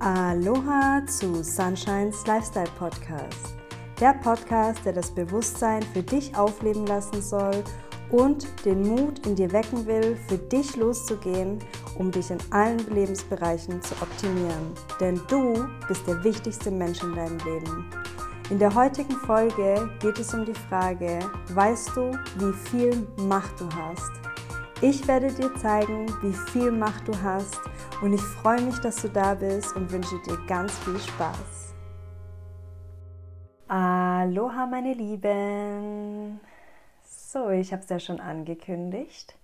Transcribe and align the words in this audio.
Aloha 0.00 1.04
zu 1.06 1.42
Sunshines 1.42 2.24
Lifestyle 2.24 2.70
Podcast. 2.78 3.56
Der 4.00 4.14
Podcast, 4.14 4.84
der 4.84 4.92
das 4.92 5.10
Bewusstsein 5.10 5.82
für 5.82 6.04
dich 6.04 6.36
aufleben 6.36 6.86
lassen 6.86 7.20
soll 7.20 7.64
und 8.12 8.46
den 8.64 8.86
Mut 8.86 9.26
in 9.26 9.34
dir 9.34 9.50
wecken 9.50 9.84
will, 9.86 10.16
für 10.28 10.38
dich 10.38 10.76
loszugehen, 10.76 11.58
um 11.98 12.12
dich 12.12 12.30
in 12.30 12.38
allen 12.50 12.78
Lebensbereichen 12.94 13.82
zu 13.82 13.92
optimieren. 14.00 14.72
Denn 15.00 15.20
du 15.26 15.66
bist 15.88 16.06
der 16.06 16.22
wichtigste 16.22 16.70
Mensch 16.70 17.02
in 17.02 17.16
deinem 17.16 17.38
Leben. 17.38 17.90
In 18.50 18.60
der 18.60 18.72
heutigen 18.72 19.16
Folge 19.26 19.90
geht 19.98 20.20
es 20.20 20.32
um 20.32 20.44
die 20.44 20.54
Frage, 20.54 21.18
weißt 21.48 21.90
du, 21.96 22.12
wie 22.36 22.52
viel 22.70 23.04
Macht 23.16 23.60
du 23.60 23.68
hast? 23.74 24.12
Ich 24.80 25.08
werde 25.08 25.32
dir 25.32 25.52
zeigen, 25.56 26.06
wie 26.22 26.32
viel 26.52 26.70
Macht 26.70 27.08
du 27.08 27.12
hast 27.20 27.58
und 28.00 28.12
ich 28.12 28.20
freue 28.20 28.60
mich, 28.60 28.78
dass 28.78 29.02
du 29.02 29.08
da 29.08 29.34
bist 29.34 29.74
und 29.74 29.90
wünsche 29.90 30.18
dir 30.26 30.38
ganz 30.46 30.76
viel 30.78 30.98
Spaß. 30.98 31.74
Aloha 33.66 34.66
meine 34.66 34.94
Lieben! 34.94 36.40
So, 37.02 37.50
ich 37.50 37.72
habe 37.72 37.82
es 37.82 37.88
ja 37.88 37.98
schon 37.98 38.20
angekündigt. 38.20 39.36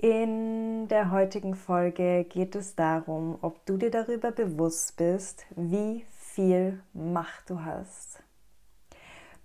In 0.00 0.88
der 0.88 1.10
heutigen 1.10 1.54
Folge 1.54 2.24
geht 2.24 2.54
es 2.54 2.74
darum, 2.74 3.38
ob 3.40 3.64
du 3.64 3.78
dir 3.78 3.90
darüber 3.90 4.30
bewusst 4.30 4.96
bist, 4.96 5.46
wie 5.56 6.04
viel 6.18 6.82
Macht 6.92 7.48
du 7.48 7.64
hast. 7.64 8.22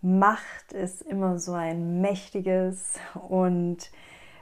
Macht 0.02 0.74
ist 0.74 1.02
immer 1.02 1.40
so 1.40 1.54
ein 1.54 2.02
mächtiges 2.02 3.00
und 3.28 3.92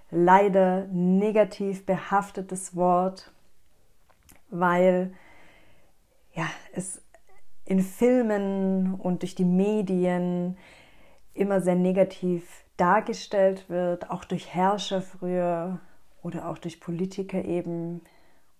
leider 0.09 0.87
negativ 0.87 1.85
behaftetes 1.85 2.75
Wort, 2.75 3.31
weil 4.49 5.13
ja, 6.33 6.47
es 6.73 7.01
in 7.65 7.81
Filmen 7.81 8.95
und 8.95 9.21
durch 9.21 9.35
die 9.35 9.45
Medien 9.45 10.57
immer 11.33 11.61
sehr 11.61 11.75
negativ 11.75 12.63
dargestellt 12.77 13.69
wird, 13.69 14.09
auch 14.09 14.23
durch 14.23 14.53
Herrscher 14.53 15.01
früher 15.01 15.79
oder 16.21 16.47
auch 16.47 16.57
durch 16.57 16.79
Politiker 16.79 17.43
eben 17.43 18.01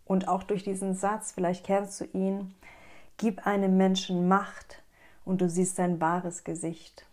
und 0.06 0.28
auch 0.28 0.44
durch 0.44 0.64
diesen 0.64 0.94
Satz, 0.94 1.32
vielleicht 1.32 1.66
kennst 1.66 2.02
du 2.02 2.06
ihn, 2.06 2.54
Gib 3.20 3.48
einem 3.48 3.78
Menschen 3.78 4.28
Macht 4.28 4.84
und 5.26 5.42
du 5.42 5.50
siehst 5.50 5.76
sein 5.76 6.00
wahres 6.00 6.44
Gesicht. 6.44 7.08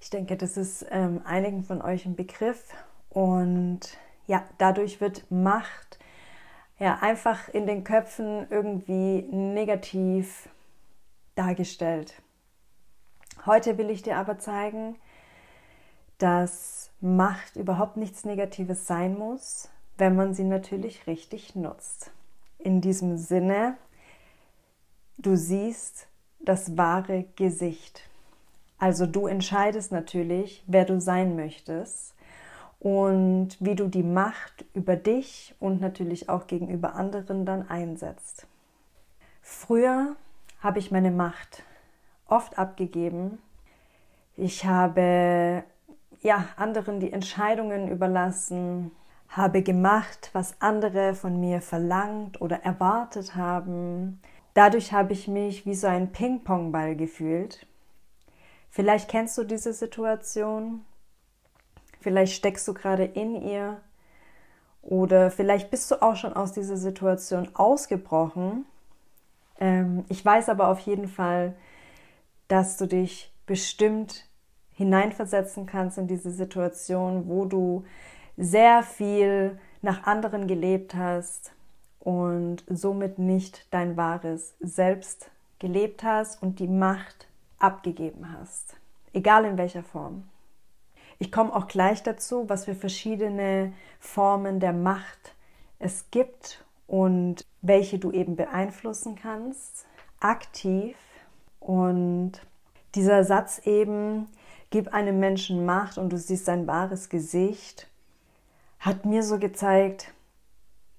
Ich 0.00 0.10
denke, 0.10 0.36
das 0.36 0.56
ist 0.56 0.86
ähm, 0.90 1.22
einigen 1.24 1.64
von 1.64 1.82
euch 1.82 2.06
ein 2.06 2.14
Begriff 2.14 2.72
und 3.10 3.80
ja, 4.28 4.44
dadurch 4.58 5.00
wird 5.00 5.28
Macht 5.28 5.98
ja 6.78 6.98
einfach 7.00 7.48
in 7.48 7.66
den 7.66 7.84
Köpfen 7.84 8.46
irgendwie 8.50 9.22
negativ 9.30 10.48
dargestellt. 11.34 12.14
Heute 13.46 13.78
will 13.78 13.90
ich 13.90 14.02
dir 14.02 14.16
aber 14.16 14.38
zeigen, 14.38 14.96
dass 16.18 16.90
Macht 17.00 17.56
überhaupt 17.56 17.96
nichts 17.96 18.24
Negatives 18.24 18.86
sein 18.86 19.16
muss, 19.16 19.68
wenn 19.96 20.16
man 20.16 20.34
sie 20.34 20.44
natürlich 20.44 21.06
richtig 21.06 21.54
nutzt. 21.54 22.10
In 22.58 22.80
diesem 22.80 23.16
Sinne 23.16 23.76
Du 25.20 25.36
siehst 25.36 26.06
das 26.38 26.76
wahre 26.76 27.24
Gesicht. 27.34 28.02
Also 28.78 29.04
du 29.04 29.26
entscheidest 29.26 29.90
natürlich, 29.90 30.62
wer 30.68 30.84
du 30.84 31.00
sein 31.00 31.34
möchtest 31.34 32.14
und 32.80 33.56
wie 33.60 33.74
du 33.74 33.88
die 33.88 34.02
Macht 34.02 34.64
über 34.74 34.96
dich 34.96 35.54
und 35.60 35.80
natürlich 35.80 36.28
auch 36.28 36.46
gegenüber 36.46 36.94
anderen 36.94 37.44
dann 37.44 37.68
einsetzt. 37.68 38.46
Früher 39.42 40.16
habe 40.60 40.78
ich 40.78 40.90
meine 40.90 41.10
Macht 41.10 41.62
oft 42.26 42.58
abgegeben. 42.58 43.38
Ich 44.36 44.64
habe 44.64 45.64
ja 46.20 46.48
anderen 46.56 47.00
die 47.00 47.12
Entscheidungen 47.12 47.88
überlassen, 47.88 48.90
habe 49.28 49.62
gemacht, 49.62 50.30
was 50.32 50.60
andere 50.60 51.14
von 51.14 51.40
mir 51.40 51.60
verlangt 51.60 52.40
oder 52.40 52.62
erwartet 52.62 53.34
haben, 53.34 54.20
Dadurch 54.58 54.92
habe 54.92 55.12
ich 55.12 55.28
mich 55.28 55.66
wie 55.66 55.74
so 55.76 55.86
ein 55.86 56.10
Ping-Pong-Ball 56.10 56.96
gefühlt. 56.96 57.64
Vielleicht 58.70 59.08
kennst 59.08 59.38
du 59.38 59.44
diese 59.44 59.72
Situation, 59.72 60.84
vielleicht 62.08 62.34
steckst 62.34 62.66
du 62.66 62.74
gerade 62.74 63.04
in 63.04 63.34
ihr 63.42 63.80
oder 64.82 65.30
vielleicht 65.30 65.70
bist 65.70 65.90
du 65.90 66.00
auch 66.00 66.16
schon 66.16 66.32
aus 66.32 66.52
dieser 66.52 66.78
Situation 66.78 67.50
ausgebrochen. 67.54 68.64
Ähm, 69.60 70.04
ich 70.08 70.24
weiß 70.24 70.48
aber 70.48 70.68
auf 70.68 70.80
jeden 70.80 71.08
Fall, 71.08 71.54
dass 72.48 72.78
du 72.78 72.86
dich 72.86 73.32
bestimmt 73.44 74.24
hineinversetzen 74.70 75.66
kannst 75.66 75.98
in 75.98 76.06
diese 76.06 76.30
Situation, 76.30 77.28
wo 77.28 77.44
du 77.44 77.84
sehr 78.38 78.82
viel 78.82 79.58
nach 79.82 80.04
anderen 80.04 80.46
gelebt 80.46 80.94
hast, 80.94 81.52
und 82.00 82.64
somit 82.68 83.18
nicht 83.18 83.66
dein 83.70 83.98
wahres 83.98 84.54
Selbst 84.60 85.30
gelebt 85.58 86.02
hast 86.02 86.42
und 86.42 86.58
die 86.58 86.66
Macht 86.66 87.26
abgegeben 87.58 88.32
hast, 88.32 88.76
egal 89.12 89.44
in 89.44 89.58
welcher 89.58 89.82
Form. 89.82 90.24
Ich 91.18 91.32
komme 91.32 91.54
auch 91.54 91.66
gleich 91.66 92.02
dazu, 92.02 92.48
was 92.48 92.66
für 92.66 92.74
verschiedene 92.74 93.72
Formen 93.98 94.60
der 94.60 94.72
Macht 94.72 95.34
es 95.78 96.10
gibt 96.10 96.64
und 96.86 97.44
welche 97.60 97.98
du 97.98 98.12
eben 98.12 98.36
beeinflussen 98.36 99.16
kannst, 99.16 99.86
aktiv. 100.20 100.96
Und 101.60 102.32
dieser 102.94 103.24
Satz 103.24 103.60
eben, 103.64 104.28
gib 104.70 104.94
einem 104.94 105.18
Menschen 105.18 105.64
Macht 105.66 105.98
und 105.98 106.12
du 106.12 106.18
siehst 106.18 106.44
sein 106.44 106.66
wahres 106.66 107.08
Gesicht, 107.08 107.88
hat 108.78 109.04
mir 109.04 109.22
so 109.22 109.38
gezeigt, 109.38 110.14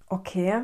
okay, 0.10 0.64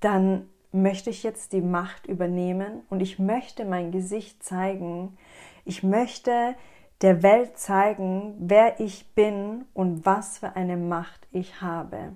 dann 0.00 0.48
möchte 0.72 1.10
ich 1.10 1.22
jetzt 1.22 1.52
die 1.52 1.60
Macht 1.60 2.06
übernehmen 2.06 2.82
und 2.88 3.00
ich 3.00 3.18
möchte 3.18 3.64
mein 3.64 3.92
Gesicht 3.92 4.42
zeigen. 4.42 5.16
Ich 5.64 5.82
möchte 5.82 6.54
der 7.02 7.22
Welt 7.22 7.58
zeigen, 7.58 8.34
wer 8.38 8.80
ich 8.80 9.14
bin 9.14 9.66
und 9.74 10.06
was 10.06 10.38
für 10.38 10.56
eine 10.56 10.76
Macht 10.76 11.26
ich 11.30 11.60
habe. 11.60 12.12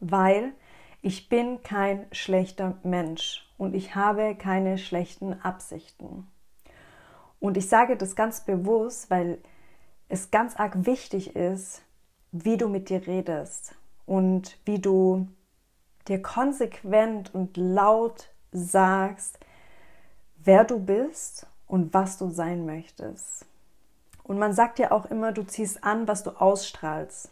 Weil 0.00 0.52
ich 1.00 1.28
bin 1.28 1.62
kein 1.62 2.06
schlechter 2.12 2.76
Mensch 2.82 3.48
und 3.56 3.74
ich 3.74 3.94
habe 3.94 4.34
keine 4.34 4.78
schlechten 4.78 5.40
Absichten. 5.42 6.26
Und 7.40 7.56
ich 7.56 7.68
sage 7.68 7.96
das 7.96 8.16
ganz 8.16 8.44
bewusst, 8.44 9.10
weil 9.10 9.38
es 10.08 10.30
ganz 10.30 10.56
arg 10.56 10.86
wichtig 10.86 11.36
ist, 11.36 11.82
wie 12.32 12.56
du 12.56 12.68
mit 12.68 12.90
dir 12.90 13.06
redest 13.06 13.74
und 14.06 14.58
wie 14.64 14.80
du 14.80 15.28
dir 16.08 16.20
konsequent 16.20 17.34
und 17.34 17.56
laut 17.56 18.30
sagst, 18.50 19.38
wer 20.36 20.64
du 20.64 20.78
bist 20.78 21.46
und 21.66 21.94
was 21.94 22.18
du 22.18 22.30
sein 22.30 22.66
möchtest. 22.66 23.47
Und 24.28 24.38
man 24.38 24.52
sagt 24.52 24.78
ja 24.78 24.92
auch 24.92 25.06
immer, 25.06 25.32
du 25.32 25.42
ziehst 25.42 25.82
an, 25.82 26.06
was 26.06 26.22
du 26.22 26.30
ausstrahlst. 26.30 27.30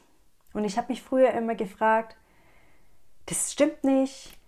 Und 0.55 0.65
ich 0.65 0.79
habe 0.79 0.89
mich 0.89 1.03
früher 1.03 1.31
immer 1.33 1.55
gefragt, 1.55 2.17
das 3.27 3.53
stimmt 3.53 3.85
nicht. 3.85 4.39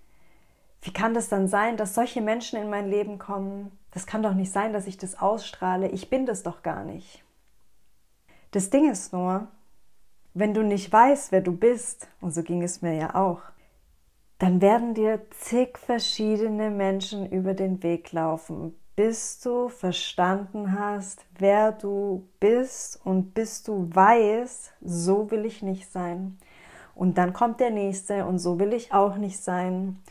Wie 0.80 0.92
kann 0.92 1.12
das 1.12 1.28
dann 1.28 1.46
sein, 1.46 1.76
dass 1.76 1.94
solche 1.94 2.22
Menschen 2.22 2.58
in 2.58 2.70
mein 2.70 2.88
Leben 2.88 3.18
kommen? 3.18 3.78
Das 3.90 4.06
kann 4.06 4.22
doch 4.22 4.32
nicht 4.32 4.50
sein, 4.50 4.72
dass 4.72 4.86
ich 4.86 4.96
das 4.96 5.20
ausstrahle. 5.20 5.88
Ich 5.88 6.08
bin 6.08 6.24
das 6.24 6.42
doch 6.42 6.62
gar 6.62 6.84
nicht. 6.84 7.22
Das 8.52 8.70
Ding 8.70 8.90
ist 8.90 9.12
nur, 9.12 9.48
wenn 10.32 10.54
du 10.54 10.62
nicht 10.62 10.90
weißt, 10.90 11.32
wer 11.32 11.42
du 11.42 11.54
bist, 11.54 12.08
und 12.22 12.32
so 12.32 12.42
ging 12.42 12.62
es 12.62 12.80
mir 12.80 12.94
ja 12.94 13.14
auch, 13.14 13.42
dann 14.38 14.62
werden 14.62 14.94
dir 14.94 15.20
zig 15.30 15.76
verschiedene 15.76 16.70
Menschen 16.70 17.30
über 17.30 17.52
den 17.52 17.82
Weg 17.82 18.12
laufen, 18.12 18.74
bis 18.98 19.38
du 19.38 19.68
verstanden 19.68 20.76
hast, 20.76 21.24
wer 21.38 21.70
du 21.70 22.28
bist 22.40 23.00
und 23.04 23.32
bis 23.32 23.62
du 23.62 23.88
weißt, 23.94 24.72
so 24.80 25.30
will 25.30 25.46
ich 25.46 25.62
nicht 25.62 25.92
sein. 25.92 26.36
Und 26.96 27.16
dann 27.16 27.32
kommt 27.32 27.60
der 27.60 27.70
nächste 27.70 28.26
und 28.26 28.40
so 28.40 28.58
will 28.58 28.72
ich 28.72 28.92
auch 28.92 29.14
nicht 29.14 29.38
sein. 29.38 30.02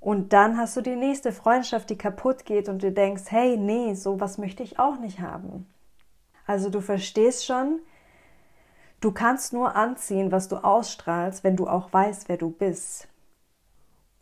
Und 0.00 0.32
dann 0.32 0.58
hast 0.58 0.76
du 0.76 0.80
die 0.80 0.96
nächste 0.96 1.30
Freundschaft, 1.30 1.88
die 1.88 1.96
kaputt 1.96 2.44
geht 2.44 2.68
und 2.68 2.82
du 2.82 2.90
denkst, 2.90 3.26
hey, 3.28 3.56
nee, 3.56 3.94
so 3.94 4.18
was 4.18 4.38
möchte 4.38 4.64
ich 4.64 4.76
auch 4.80 4.98
nicht 4.98 5.20
haben. 5.20 5.72
Also 6.44 6.68
du 6.68 6.80
verstehst 6.80 7.46
schon, 7.46 7.78
du 9.00 9.12
kannst 9.12 9.52
nur 9.52 9.76
anziehen, 9.76 10.32
was 10.32 10.48
du 10.48 10.56
ausstrahlst, 10.56 11.44
wenn 11.44 11.54
du 11.54 11.68
auch 11.68 11.92
weißt, 11.92 12.28
wer 12.28 12.38
du 12.38 12.50
bist. 12.50 13.06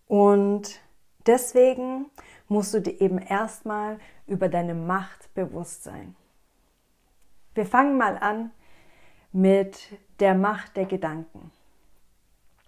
Und 0.06 0.78
deswegen 1.26 2.10
musst 2.50 2.74
du 2.74 2.80
dir 2.80 3.00
eben 3.00 3.18
erstmal 3.18 3.98
über 4.26 4.48
deine 4.48 4.74
Macht 4.74 5.32
bewusst 5.34 5.84
sein. 5.84 6.16
Wir 7.54 7.64
fangen 7.64 7.96
mal 7.96 8.18
an 8.18 8.50
mit 9.32 9.96
der 10.18 10.34
Macht 10.34 10.76
der 10.76 10.86
Gedanken. 10.86 11.52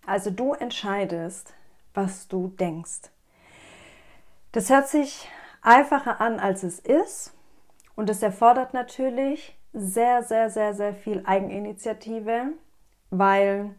Also 0.07 0.31
du 0.31 0.53
entscheidest, 0.53 1.53
was 1.95 2.29
du 2.29 2.49
denkst. 2.49 3.11
Das 4.53 4.71
hört 4.71 4.89
sich 4.89 5.29
einfacher 5.63 6.21
an, 6.21 6.39
als 6.39 6.63
es 6.63 6.79
ist. 6.79 7.35
Und 7.97 8.09
es 8.09 8.23
erfordert 8.23 8.75
natürlich 8.75 9.59
sehr, 9.73 10.23
sehr, 10.23 10.49
sehr, 10.51 10.75
sehr 10.75 10.95
viel 10.95 11.23
Eigeninitiative, 11.27 12.53
weil 13.11 13.75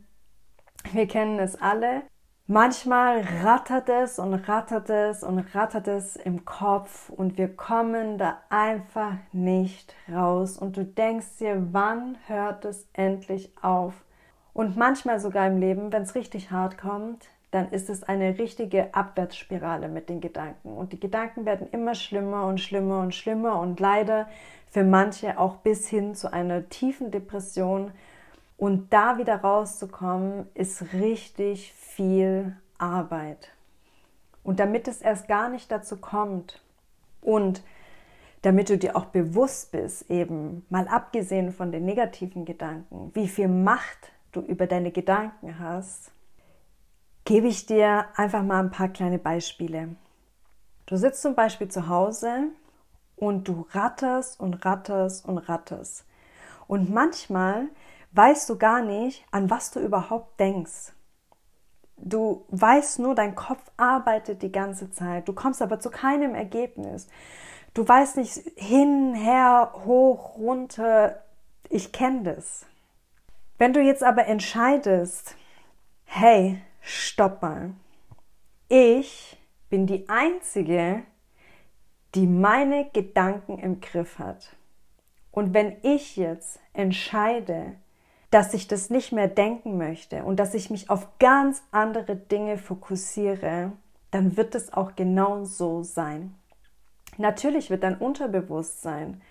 wir 0.91 1.07
kennen 1.07 1.39
es 1.39 1.55
alle. 1.55 2.03
Manchmal 2.47 3.21
rattert 3.41 3.87
es 3.87 4.19
und 4.19 4.33
rattert 4.33 4.89
es 4.89 5.23
und 5.23 5.39
rattert 5.55 5.87
es 5.87 6.17
im 6.17 6.43
Kopf 6.43 7.09
und 7.09 7.37
wir 7.37 7.55
kommen 7.55 8.17
da 8.17 8.37
einfach 8.49 9.13
nicht 9.31 9.95
raus. 10.11 10.57
Und 10.57 10.75
du 10.75 10.83
denkst 10.83 11.37
dir, 11.39 11.69
wann 11.71 12.17
hört 12.27 12.65
es 12.65 12.85
endlich 12.91 13.53
auf? 13.61 13.93
Und 14.53 14.75
manchmal 14.75 15.21
sogar 15.21 15.47
im 15.47 15.57
Leben, 15.57 15.93
wenn 15.93 16.03
es 16.03 16.15
richtig 16.15 16.51
hart 16.51 16.77
kommt, 16.77 17.29
dann 17.51 17.71
ist 17.71 17.89
es 17.89 18.03
eine 18.03 18.37
richtige 18.37 18.93
Abwärtsspirale 18.93 19.87
mit 19.87 20.09
den 20.09 20.19
Gedanken. 20.19 20.75
Und 20.75 20.91
die 20.91 20.99
Gedanken 20.99 21.45
werden 21.45 21.69
immer 21.71 21.95
schlimmer 21.95 22.45
und 22.47 22.59
schlimmer 22.59 22.99
und 22.99 23.15
schlimmer 23.15 23.57
und 23.61 23.79
leider 23.79 24.27
für 24.69 24.83
manche 24.83 25.39
auch 25.39 25.57
bis 25.57 25.87
hin 25.87 26.13
zu 26.13 26.33
einer 26.33 26.67
tiefen 26.67 27.09
Depression. 27.09 27.91
Und 28.57 28.93
da 28.93 29.17
wieder 29.17 29.37
rauszukommen, 29.37 30.47
ist 30.53 30.93
richtig 30.93 31.73
viel 31.73 32.55
Arbeit. 32.77 33.49
Und 34.43 34.59
damit 34.59 34.87
es 34.87 35.01
erst 35.01 35.27
gar 35.27 35.49
nicht 35.49 35.71
dazu 35.71 35.97
kommt 35.97 36.61
und 37.21 37.63
damit 38.41 38.69
du 38.69 38.77
dir 38.77 38.95
auch 38.97 39.05
bewusst 39.05 39.71
bist, 39.71 40.09
eben 40.09 40.65
mal 40.69 40.87
abgesehen 40.87 41.53
von 41.53 41.71
den 41.71 41.85
negativen 41.85 42.43
Gedanken, 42.43 43.11
wie 43.13 43.29
viel 43.29 43.47
Macht 43.47 44.11
du 44.33 44.41
über 44.41 44.67
deine 44.67 44.91
Gedanken 44.91 45.59
hast, 45.59 46.11
gebe 47.23 47.47
ich 47.47 47.65
dir 47.65 48.05
einfach 48.15 48.43
mal 48.43 48.59
ein 48.59 48.71
paar 48.71 48.89
kleine 48.89 49.17
Beispiele. 49.17 49.95
Du 50.85 50.97
sitzt 50.97 51.21
zum 51.21 51.35
Beispiel 51.35 51.69
zu 51.69 51.87
Hause 51.87 52.49
und 53.15 53.47
du 53.47 53.65
ratterst 53.71 54.39
und 54.41 54.65
ratterst 54.65 55.25
und 55.25 55.37
ratterst. 55.37 56.05
Und 56.67 56.89
manchmal 56.89 57.69
weißt 58.13 58.49
du 58.49 58.57
gar 58.57 58.81
nicht, 58.81 59.25
an 59.31 59.49
was 59.49 59.71
du 59.71 59.79
überhaupt 59.79 60.39
denkst. 60.39 60.93
Du 61.97 62.45
weißt 62.49 62.99
nur, 62.99 63.15
dein 63.15 63.35
Kopf 63.35 63.63
arbeitet 63.77 64.41
die 64.41 64.51
ganze 64.51 64.91
Zeit. 64.91 65.27
Du 65.27 65.33
kommst 65.33 65.61
aber 65.61 65.79
zu 65.79 65.89
keinem 65.89 66.35
Ergebnis. 66.35 67.07
Du 67.73 67.87
weißt 67.87 68.17
nicht 68.17 68.41
hin, 68.55 69.13
her, 69.15 69.73
hoch, 69.85 70.37
runter. 70.37 71.23
Ich 71.69 71.91
kenne 71.91 72.23
das. 72.23 72.65
Wenn 73.57 73.73
du 73.73 73.81
jetzt 73.81 74.03
aber 74.03 74.27
entscheidest, 74.27 75.35
hey, 76.05 76.61
stopp 76.81 77.41
mal. 77.41 77.71
Ich 78.67 79.37
bin 79.69 79.87
die 79.87 80.07
Einzige, 80.09 81.03
die 82.15 82.27
meine 82.27 82.89
Gedanken 82.91 83.57
im 83.57 83.81
Griff 83.81 84.19
hat. 84.19 84.55
Und 85.31 85.53
wenn 85.53 85.77
ich 85.81 86.15
jetzt 86.15 86.59
entscheide, 86.73 87.75
dass 88.33 88.53
ich 88.53 88.67
das 88.67 88.89
nicht 88.89 89.11
mehr 89.11 89.27
denken 89.27 89.77
möchte 89.77 90.23
und 90.23 90.39
dass 90.39 90.53
ich 90.53 90.69
mich 90.69 90.89
auf 90.89 91.07
ganz 91.19 91.61
andere 91.71 92.15
Dinge 92.15 92.57
fokussiere, 92.57 93.71
dann 94.11 94.37
wird 94.37 94.55
es 94.55 94.73
auch 94.73 94.95
genau 94.95 95.43
so 95.43 95.83
sein. 95.83 96.35
Natürlich 97.17 97.69
wird 97.69 97.83
dein 97.83 97.97
Unterbewusstsein, 97.97 99.21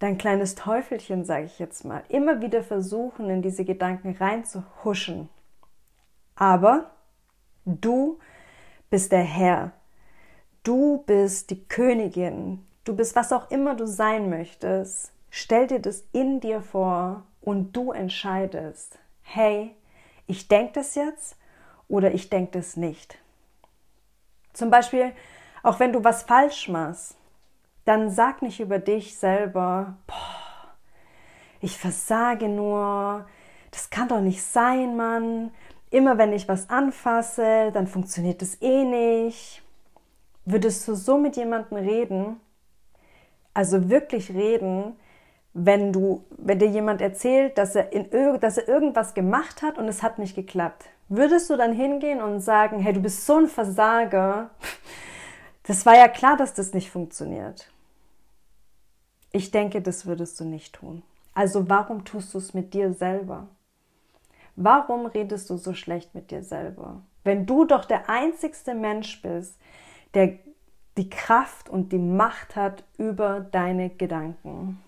dein 0.00 0.18
kleines 0.18 0.54
Teufelchen, 0.54 1.24
sage 1.24 1.44
ich 1.44 1.58
jetzt 1.58 1.84
mal, 1.84 2.02
immer 2.08 2.40
wieder 2.40 2.62
versuchen, 2.62 3.30
in 3.30 3.42
diese 3.42 3.64
Gedanken 3.64 4.16
reinzuhuschen. 4.16 5.28
Aber 6.34 6.90
Du 7.68 8.18
bist 8.88 9.12
der 9.12 9.22
Herr. 9.22 9.72
Du 10.62 11.04
bist 11.06 11.50
die 11.50 11.68
Königin. 11.68 12.66
Du 12.84 12.96
bist 12.96 13.14
was 13.14 13.30
auch 13.30 13.50
immer 13.50 13.74
du 13.74 13.86
sein 13.86 14.30
möchtest. 14.30 15.12
Stell 15.28 15.66
dir 15.66 15.78
das 15.78 16.08
in 16.12 16.40
dir 16.40 16.62
vor 16.62 17.26
und 17.48 17.72
du 17.72 17.92
entscheidest, 17.92 18.98
hey, 19.22 19.74
ich 20.26 20.48
denke 20.48 20.72
das 20.74 20.94
jetzt 20.96 21.34
oder 21.88 22.12
ich 22.12 22.28
denke 22.28 22.58
das 22.58 22.76
nicht. 22.76 23.16
Zum 24.52 24.68
Beispiel, 24.68 25.12
auch 25.62 25.80
wenn 25.80 25.94
du 25.94 26.04
was 26.04 26.24
falsch 26.24 26.68
machst, 26.68 27.16
dann 27.86 28.10
sag 28.10 28.42
nicht 28.42 28.60
über 28.60 28.78
dich 28.78 29.16
selber, 29.16 29.96
boah, 30.06 30.74
ich 31.62 31.78
versage 31.78 32.50
nur, 32.50 33.26
das 33.70 33.88
kann 33.88 34.08
doch 34.08 34.20
nicht 34.20 34.42
sein, 34.42 34.94
Mann, 34.94 35.50
immer 35.88 36.18
wenn 36.18 36.34
ich 36.34 36.48
was 36.48 36.68
anfasse, 36.68 37.72
dann 37.72 37.86
funktioniert 37.86 38.42
es 38.42 38.60
eh 38.60 38.84
nicht. 38.84 39.62
Würdest 40.44 40.86
du 40.86 40.94
so 40.94 41.16
mit 41.16 41.36
jemandem 41.36 41.78
reden, 41.78 42.40
also 43.54 43.88
wirklich 43.88 44.34
reden, 44.34 44.98
wenn 45.54 45.92
du, 45.92 46.24
wenn 46.36 46.58
dir 46.58 46.68
jemand 46.68 47.00
erzählt, 47.00 47.58
dass 47.58 47.74
er, 47.74 47.92
in, 47.92 48.40
dass 48.40 48.58
er 48.58 48.68
irgendwas 48.68 49.14
gemacht 49.14 49.62
hat 49.62 49.78
und 49.78 49.88
es 49.88 50.02
hat 50.02 50.18
nicht 50.18 50.34
geklappt, 50.34 50.84
würdest 51.08 51.50
du 51.50 51.56
dann 51.56 51.72
hingehen 51.72 52.20
und 52.20 52.40
sagen, 52.40 52.80
hey, 52.80 52.92
du 52.92 53.00
bist 53.00 53.26
so 53.26 53.36
ein 53.36 53.46
Versager, 53.46 54.50
das 55.64 55.84
war 55.86 55.96
ja 55.96 56.08
klar, 56.08 56.36
dass 56.36 56.54
das 56.54 56.72
nicht 56.74 56.90
funktioniert. 56.90 57.70
Ich 59.32 59.50
denke, 59.50 59.82
das 59.82 60.06
würdest 60.06 60.38
du 60.40 60.44
nicht 60.44 60.74
tun. 60.74 61.02
Also 61.34 61.68
warum 61.68 62.04
tust 62.04 62.34
du 62.34 62.38
es 62.38 62.54
mit 62.54 62.74
dir 62.74 62.92
selber? 62.92 63.48
Warum 64.56 65.06
redest 65.06 65.50
du 65.50 65.56
so 65.56 65.74
schlecht 65.74 66.14
mit 66.14 66.30
dir 66.30 66.42
selber? 66.42 67.02
Wenn 67.22 67.46
du 67.46 67.64
doch 67.64 67.84
der 67.84 68.08
einzigste 68.08 68.74
Mensch 68.74 69.22
bist, 69.22 69.56
der 70.14 70.38
die 70.98 71.08
Kraft 71.08 71.68
und 71.68 71.92
die 71.92 71.98
Macht 71.98 72.56
hat 72.56 72.82
über 72.98 73.40
deine 73.40 73.88
Gedanken. 73.88 74.82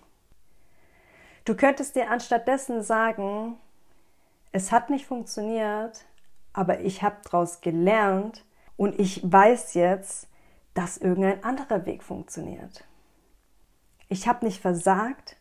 Du 1.43 1.55
könntest 1.55 1.95
dir 1.95 2.11
anstattdessen 2.11 2.83
sagen, 2.83 3.57
es 4.51 4.71
hat 4.71 4.89
nicht 4.89 5.07
funktioniert, 5.07 6.05
aber 6.53 6.81
ich 6.81 7.01
habe 7.01 7.15
daraus 7.23 7.61
gelernt 7.61 8.45
und 8.77 8.99
ich 8.99 9.21
weiß 9.23 9.73
jetzt, 9.73 10.27
dass 10.73 10.97
irgendein 10.97 11.43
anderer 11.43 11.85
Weg 11.85 12.03
funktioniert. 12.03 12.83
Ich 14.07 14.27
habe 14.27 14.45
nicht 14.45 14.61
versagt, 14.61 15.37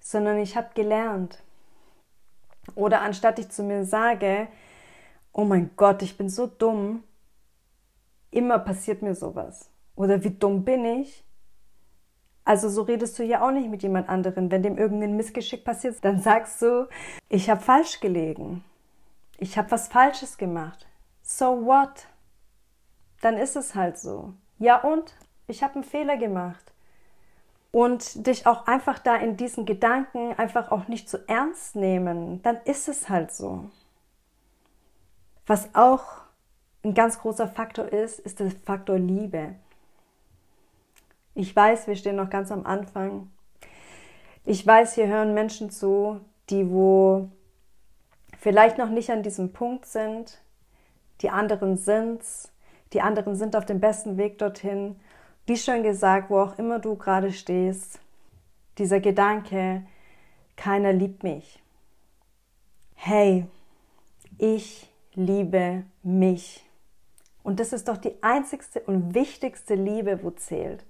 sondern 0.00 0.38
ich 0.38 0.56
habe 0.56 0.70
gelernt. 0.74 1.42
Oder 2.74 3.02
anstatt 3.02 3.38
ich 3.38 3.50
zu 3.50 3.62
mir 3.62 3.84
sage, 3.84 4.48
oh 5.32 5.44
mein 5.44 5.70
Gott, 5.76 6.02
ich 6.02 6.16
bin 6.16 6.28
so 6.28 6.46
dumm, 6.46 7.04
immer 8.30 8.58
passiert 8.58 9.02
mir 9.02 9.14
sowas. 9.14 9.70
Oder 9.94 10.24
wie 10.24 10.30
dumm 10.30 10.64
bin 10.64 10.84
ich? 10.84 11.24
Also 12.44 12.68
so 12.68 12.82
redest 12.82 13.18
du 13.18 13.24
ja 13.24 13.46
auch 13.46 13.50
nicht 13.50 13.70
mit 13.70 13.82
jemand 13.82 14.08
anderen. 14.08 14.50
Wenn 14.50 14.62
dem 14.62 14.76
irgendein 14.76 15.16
Missgeschick 15.16 15.64
passiert, 15.64 15.96
dann 16.02 16.20
sagst 16.20 16.60
du, 16.60 16.88
ich 17.28 17.48
habe 17.48 17.60
falsch 17.60 18.00
gelegen. 18.00 18.64
Ich 19.38 19.56
habe 19.56 19.70
was 19.70 19.88
Falsches 19.88 20.36
gemacht. 20.36 20.86
So 21.22 21.64
what? 21.64 22.06
Dann 23.22 23.38
ist 23.38 23.56
es 23.56 23.74
halt 23.74 23.98
so. 23.98 24.34
Ja 24.58 24.82
und? 24.82 25.14
Ich 25.46 25.62
habe 25.62 25.74
einen 25.74 25.84
Fehler 25.84 26.16
gemacht 26.16 26.74
und 27.74 28.28
dich 28.28 28.46
auch 28.46 28.68
einfach 28.68 29.00
da 29.00 29.16
in 29.16 29.36
diesen 29.36 29.66
Gedanken 29.66 30.32
einfach 30.38 30.70
auch 30.70 30.86
nicht 30.86 31.08
zu 31.08 31.18
so 31.18 31.24
ernst 31.26 31.74
nehmen, 31.74 32.40
dann 32.42 32.58
ist 32.64 32.88
es 32.88 33.08
halt 33.08 33.32
so. 33.32 33.68
Was 35.44 35.74
auch 35.74 36.04
ein 36.84 36.94
ganz 36.94 37.18
großer 37.18 37.48
Faktor 37.48 37.88
ist, 37.88 38.20
ist 38.20 38.38
der 38.38 38.52
Faktor 38.64 38.96
Liebe. 38.96 39.56
Ich 41.34 41.54
weiß, 41.54 41.88
wir 41.88 41.96
stehen 41.96 42.16
noch 42.16 42.30
ganz 42.30 42.52
am 42.52 42.64
Anfang. 42.64 43.30
Ich 44.44 44.64
weiß, 44.64 44.94
hier 44.94 45.08
hören 45.08 45.34
Menschen 45.34 45.70
zu, 45.70 46.20
die 46.50 46.70
wo 46.70 47.28
vielleicht 48.38 48.78
noch 48.78 48.90
nicht 48.90 49.10
an 49.10 49.22
diesem 49.22 49.52
Punkt 49.52 49.86
sind. 49.86 50.40
Die 51.22 51.30
anderen 51.30 51.76
sind's. 51.76 52.52
Die 52.92 53.00
anderen 53.00 53.34
sind 53.34 53.56
auf 53.56 53.64
dem 53.64 53.80
besten 53.80 54.16
Weg 54.16 54.38
dorthin. 54.38 54.96
Wie 55.46 55.56
schon 55.56 55.82
gesagt, 55.82 56.30
wo 56.30 56.38
auch 56.38 56.58
immer 56.58 56.78
du 56.78 56.94
gerade 56.94 57.32
stehst, 57.32 57.98
dieser 58.78 59.00
Gedanke, 59.00 59.84
keiner 60.56 60.92
liebt 60.92 61.22
mich. 61.22 61.62
Hey, 62.94 63.46
ich 64.38 64.88
liebe 65.14 65.84
mich. 66.02 66.64
Und 67.42 67.60
das 67.60 67.72
ist 67.72 67.88
doch 67.88 67.96
die 67.96 68.22
einzigste 68.22 68.80
und 68.80 69.14
wichtigste 69.14 69.74
Liebe, 69.74 70.22
wo 70.22 70.30
zählt. 70.30 70.84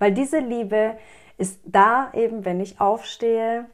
Weil 0.00 0.10
diese 0.10 0.40
Liebe 0.40 0.98
ist 1.38 1.60
da 1.64 2.10
eben, 2.12 2.44
wenn 2.44 2.58
ich 2.58 2.80
aufstehe, 2.80 3.66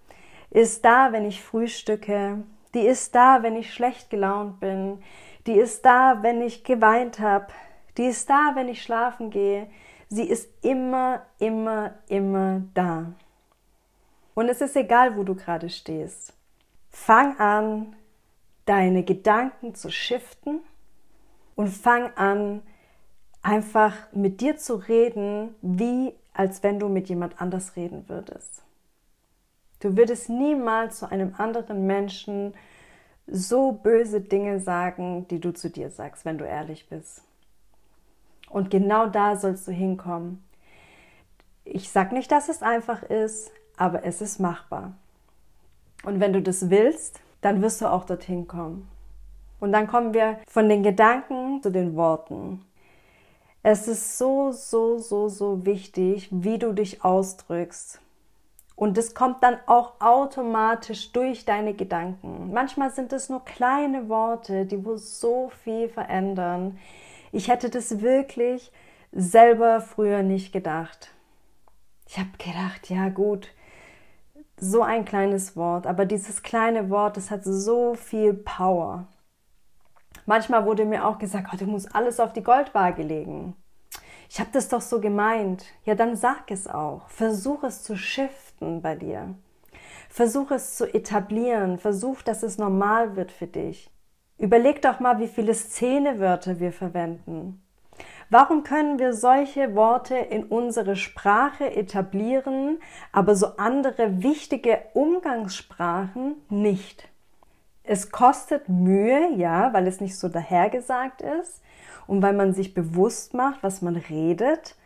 ist 0.50 0.84
da, 0.84 1.12
wenn 1.12 1.24
ich 1.24 1.42
frühstücke, 1.42 2.42
die 2.74 2.86
ist 2.86 3.14
da, 3.14 3.42
wenn 3.42 3.56
ich 3.56 3.72
schlecht 3.72 4.10
gelaunt 4.10 4.60
bin, 4.60 5.02
die 5.46 5.54
ist 5.54 5.86
da, 5.86 6.18
wenn 6.20 6.42
ich 6.42 6.64
geweint 6.64 7.20
habe, 7.20 7.46
die 7.96 8.04
ist 8.04 8.28
da, 8.28 8.52
wenn 8.54 8.68
ich 8.68 8.82
schlafen 8.82 9.30
gehe, 9.30 9.68
Sie 10.08 10.22
ist 10.22 10.48
immer, 10.62 11.22
immer, 11.38 11.94
immer 12.06 12.62
da. 12.74 13.12
Und 14.34 14.48
es 14.48 14.60
ist 14.60 14.76
egal, 14.76 15.16
wo 15.16 15.24
du 15.24 15.34
gerade 15.34 15.68
stehst. 15.68 16.32
Fang 16.90 17.38
an, 17.40 17.96
deine 18.66 19.02
Gedanken 19.02 19.74
zu 19.74 19.90
shiften 19.90 20.60
und 21.56 21.68
fang 21.68 22.12
an, 22.16 22.62
einfach 23.46 23.94
mit 24.10 24.40
dir 24.40 24.56
zu 24.56 24.74
reden, 24.74 25.54
wie 25.62 26.12
als 26.34 26.64
wenn 26.64 26.80
du 26.80 26.88
mit 26.88 27.08
jemand 27.08 27.40
anders 27.40 27.76
reden 27.76 28.08
würdest. 28.08 28.62
Du 29.78 29.96
würdest 29.96 30.28
niemals 30.28 30.98
zu 30.98 31.10
einem 31.10 31.32
anderen 31.38 31.86
Menschen 31.86 32.54
so 33.28 33.70
böse 33.70 34.20
Dinge 34.20 34.58
sagen, 34.58 35.28
die 35.28 35.38
du 35.38 35.52
zu 35.52 35.70
dir 35.70 35.90
sagst, 35.90 36.24
wenn 36.24 36.38
du 36.38 36.44
ehrlich 36.44 36.88
bist. 36.88 37.22
Und 38.50 38.70
genau 38.70 39.06
da 39.06 39.36
sollst 39.36 39.68
du 39.68 39.72
hinkommen. 39.72 40.42
Ich 41.64 41.90
sage 41.90 42.14
nicht, 42.14 42.32
dass 42.32 42.48
es 42.48 42.62
einfach 42.62 43.04
ist, 43.04 43.52
aber 43.76 44.04
es 44.04 44.20
ist 44.20 44.40
machbar. 44.40 44.94
Und 46.04 46.18
wenn 46.18 46.32
du 46.32 46.42
das 46.42 46.68
willst, 46.68 47.20
dann 47.42 47.62
wirst 47.62 47.80
du 47.80 47.86
auch 47.86 48.06
dorthin 48.06 48.48
kommen. 48.48 48.88
Und 49.60 49.72
dann 49.72 49.86
kommen 49.86 50.14
wir 50.14 50.38
von 50.48 50.68
den 50.68 50.82
Gedanken 50.82 51.62
zu 51.62 51.70
den 51.70 51.94
Worten. 51.94 52.66
Es 53.68 53.88
ist 53.88 54.16
so, 54.16 54.52
so, 54.52 54.98
so, 54.98 55.28
so 55.28 55.66
wichtig, 55.66 56.28
wie 56.30 56.56
du 56.56 56.72
dich 56.72 57.02
ausdrückst. 57.02 58.00
Und 58.76 58.96
es 58.96 59.12
kommt 59.12 59.42
dann 59.42 59.58
auch 59.66 60.00
automatisch 60.00 61.10
durch 61.10 61.46
deine 61.46 61.74
Gedanken. 61.74 62.52
Manchmal 62.52 62.92
sind 62.92 63.12
es 63.12 63.28
nur 63.28 63.44
kleine 63.44 64.08
Worte, 64.08 64.66
die 64.66 64.84
wo 64.84 64.96
so 64.96 65.50
viel 65.64 65.88
verändern. 65.88 66.78
Ich 67.32 67.48
hätte 67.48 67.68
das 67.68 68.00
wirklich 68.00 68.70
selber 69.10 69.80
früher 69.80 70.22
nicht 70.22 70.52
gedacht. 70.52 71.10
Ich 72.06 72.20
habe 72.20 72.30
gedacht, 72.38 72.88
ja 72.88 73.08
gut, 73.08 73.48
so 74.60 74.82
ein 74.82 75.04
kleines 75.04 75.56
Wort, 75.56 75.88
aber 75.88 76.04
dieses 76.04 76.44
kleine 76.44 76.88
Wort, 76.88 77.16
das 77.16 77.32
hat 77.32 77.42
so 77.42 77.94
viel 77.94 78.32
Power. 78.32 79.08
Manchmal 80.26 80.66
wurde 80.66 80.84
mir 80.84 81.06
auch 81.06 81.18
gesagt, 81.18 81.48
oh, 81.52 81.56
du 81.56 81.66
musst 81.66 81.94
alles 81.94 82.20
auf 82.20 82.32
die 82.32 82.42
Goldwaage 82.42 83.02
legen. 83.02 83.54
Ich 84.28 84.40
habe 84.40 84.50
das 84.52 84.68
doch 84.68 84.80
so 84.80 85.00
gemeint. 85.00 85.64
Ja, 85.84 85.94
dann 85.94 86.16
sag 86.16 86.50
es 86.50 86.66
auch. 86.66 87.08
Versuch 87.08 87.62
es 87.62 87.84
zu 87.84 87.96
shiften 87.96 88.82
bei 88.82 88.96
dir. 88.96 89.34
Versuch 90.08 90.50
es 90.50 90.76
zu 90.76 90.92
etablieren. 90.92 91.78
Versuch, 91.78 92.22
dass 92.22 92.42
es 92.42 92.58
normal 92.58 93.16
wird 93.16 93.30
für 93.30 93.46
dich. 93.46 93.90
Überleg 94.38 94.82
doch 94.82 95.00
mal, 95.00 95.18
wie 95.20 95.28
viele 95.28 95.54
Szenewörter 95.54 96.58
wir 96.58 96.72
verwenden. 96.72 97.62
Warum 98.28 98.64
können 98.64 98.98
wir 98.98 99.12
solche 99.12 99.76
Worte 99.76 100.16
in 100.16 100.44
unsere 100.44 100.96
Sprache 100.96 101.74
etablieren, 101.76 102.80
aber 103.12 103.36
so 103.36 103.56
andere 103.56 104.22
wichtige 104.22 104.80
Umgangssprachen 104.94 106.34
nicht? 106.48 107.08
Es 107.86 108.10
kostet 108.10 108.68
Mühe, 108.68 109.30
ja, 109.36 109.72
weil 109.72 109.86
es 109.86 110.00
nicht 110.00 110.18
so 110.18 110.28
dahergesagt 110.28 111.22
ist 111.22 111.62
und 112.06 112.20
weil 112.22 112.32
man 112.32 112.52
sich 112.52 112.74
bewusst 112.74 113.34
macht, 113.34 113.62
was 113.62 113.82
man 113.82 113.96
redet, 113.96 114.76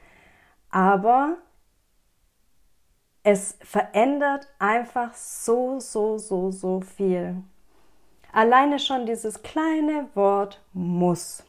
aber 0.71 1.39
es 3.23 3.59
verändert 3.63 4.49
einfach 4.59 5.15
so, 5.15 5.81
so, 5.81 6.19
so, 6.19 6.51
so 6.51 6.81
viel. 6.81 7.37
Alleine 8.33 8.79
schon 8.79 9.07
dieses 9.07 9.43
kleine 9.43 10.09
Wort 10.15 10.63
muss. 10.73 11.43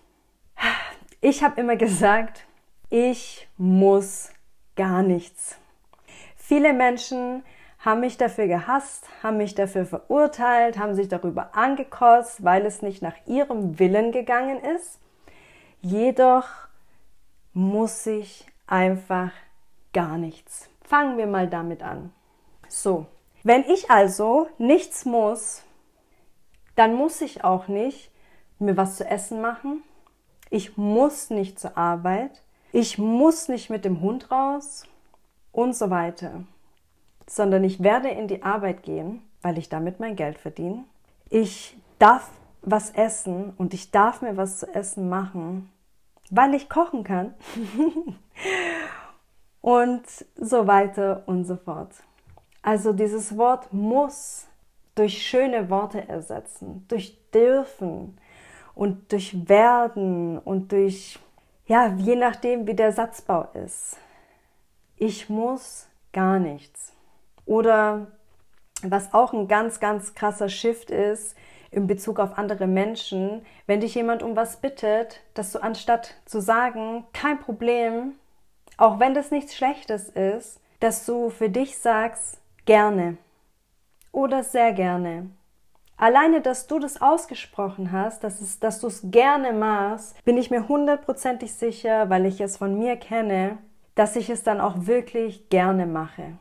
Ich 1.22 1.44
habe 1.44 1.62
immer 1.62 1.76
gesagt, 1.76 2.46
ich 2.90 3.48
muss 3.58 4.32
gar 4.76 5.04
nichts. 5.04 5.58
Viele 6.36 6.74
Menschen 6.74 7.44
haben 7.84 8.02
mich 8.02 8.18
dafür 8.18 8.48
gehasst, 8.48 9.08
haben 9.24 9.38
mich 9.38 9.56
dafür 9.56 9.86
verurteilt, 9.86 10.78
haben 10.78 10.94
sich 10.94 11.08
darüber 11.08 11.56
angekotzt, 11.56 12.44
weil 12.44 12.66
es 12.66 12.82
nicht 12.82 13.02
nach 13.02 13.16
ihrem 13.26 13.80
Willen 13.80 14.12
gegangen 14.12 14.60
ist. 14.60 15.00
Jedoch 15.82 16.46
muss 17.54 18.06
ich 18.06 18.46
einfach 18.68 19.32
gar 19.94 20.18
nichts. 20.18 20.70
Fangen 20.84 21.18
wir 21.18 21.26
mal 21.26 21.48
damit 21.48 21.82
an. 21.82 22.14
So, 22.68 23.08
wenn 23.44 23.64
ich 23.64 23.90
also 23.90 24.48
nichts 24.60 25.06
muss, 25.06 25.64
dann 26.76 26.94
muss 26.94 27.20
ich 27.22 27.44
auch 27.44 27.68
nicht 27.68 28.12
mir 28.60 28.78
was 28.78 28.98
zu 28.98 29.06
essen 29.08 29.42
machen. 29.42 29.84
Ich 30.52 30.78
muss 30.78 31.32
nicht 31.32 31.60
zur 31.60 31.78
Arbeit. 31.78 32.44
Ich 32.72 33.00
muss 33.00 33.48
nicht 33.48 33.72
mit 33.72 33.86
dem 33.86 34.02
Hund 34.02 34.30
raus 34.30 34.84
und 35.52 35.76
so 35.76 35.90
weiter 35.90 36.44
sondern 37.32 37.64
ich 37.64 37.82
werde 37.82 38.10
in 38.10 38.28
die 38.28 38.44
Arbeit 38.44 38.84
gehen, 38.84 39.22
weil 39.42 39.58
ich 39.58 39.70
damit 39.70 40.02
mein 40.02 40.18
Geld 40.18 40.38
verdiene. 40.38 40.84
Ich 41.30 41.78
darf 41.98 42.30
was 42.62 42.92
essen 42.92 43.54
und 43.58 43.74
ich 43.74 43.90
darf 43.90 44.22
mir 44.22 44.36
was 44.36 44.60
zu 44.60 44.76
essen 44.76 45.08
machen, 45.08 45.72
weil 46.30 46.54
ich 46.54 46.68
kochen 46.68 47.06
kann. 47.06 47.34
und 49.62 50.04
so 50.36 50.68
weiter 50.68 51.24
und 51.26 51.46
so 51.46 51.56
fort. 51.56 51.94
Also 52.62 52.92
dieses 52.92 53.38
Wort 53.38 53.72
muss 53.72 54.48
durch 54.96 55.26
schöne 55.26 55.70
Worte 55.70 56.08
ersetzen, 56.10 56.86
durch 56.90 57.18
dürfen 57.32 58.18
und 58.76 59.10
durch 59.14 59.48
werden 59.48 60.38
und 60.38 60.74
durch, 60.74 61.18
ja, 61.66 61.88
je 61.96 62.18
nachdem, 62.18 62.68
wie 62.68 62.76
der 62.76 62.92
Satzbau 62.92 63.48
ist. 63.54 63.96
Ich 64.98 65.30
muss 65.30 65.88
gar 66.12 66.38
nichts. 66.38 66.91
Oder 67.52 68.08
was 68.82 69.14
auch 69.14 69.34
ein 69.34 69.50
ganz, 69.50 69.82
ganz 69.82 70.16
krasser 70.16 70.48
Shift 70.48 70.90
ist 70.90 71.36
in 71.70 71.86
Bezug 71.86 72.18
auf 72.18 72.38
andere 72.38 72.66
Menschen, 72.66 73.46
wenn 73.68 73.82
dich 73.82 73.94
jemand 73.94 74.24
um 74.24 74.38
was 74.38 74.62
bittet, 74.62 75.20
dass 75.34 75.52
du 75.52 75.62
anstatt 75.62 76.16
zu 76.24 76.40
sagen, 76.40 77.04
kein 77.12 77.42
Problem, 77.42 78.14
auch 78.78 79.02
wenn 79.02 79.14
das 79.14 79.32
nichts 79.32 79.54
Schlechtes 79.54 80.08
ist, 80.08 80.62
dass 80.80 81.06
du 81.06 81.30
für 81.30 81.50
dich 81.50 81.78
sagst, 81.78 82.40
gerne 82.64 83.18
oder 84.14 84.46
sehr 84.46 84.72
gerne. 84.72 85.30
Alleine, 85.98 86.40
dass 86.40 86.68
du 86.68 86.80
das 86.80 87.02
ausgesprochen 87.02 87.92
hast, 87.92 88.24
dass, 88.24 88.40
es, 88.40 88.62
dass 88.62 88.80
du 88.80 88.88
es 88.88 89.02
gerne 89.12 89.52
machst, 89.52 90.24
bin 90.24 90.38
ich 90.38 90.52
mir 90.52 90.70
hundertprozentig 90.70 91.54
sicher, 91.54 92.10
weil 92.10 92.26
ich 92.26 92.40
es 92.40 92.56
von 92.56 92.80
mir 92.80 92.96
kenne, 92.96 93.58
dass 93.96 94.16
ich 94.16 94.30
es 94.30 94.42
dann 94.42 94.62
auch 94.62 94.88
wirklich 94.88 95.50
gerne 95.50 95.86
mache. 95.86 96.38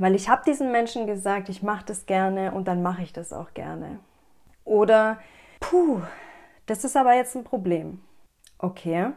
Weil 0.00 0.14
ich 0.14 0.30
habe 0.30 0.42
diesen 0.46 0.72
Menschen 0.72 1.06
gesagt, 1.06 1.50
ich 1.50 1.62
mache 1.62 1.84
das 1.84 2.06
gerne 2.06 2.52
und 2.52 2.66
dann 2.68 2.82
mache 2.82 3.02
ich 3.02 3.12
das 3.12 3.34
auch 3.34 3.52
gerne. 3.52 4.00
Oder, 4.64 5.18
puh, 5.60 6.00
das 6.64 6.84
ist 6.84 6.96
aber 6.96 7.12
jetzt 7.12 7.36
ein 7.36 7.44
Problem. 7.44 8.00
Okay. 8.58 9.10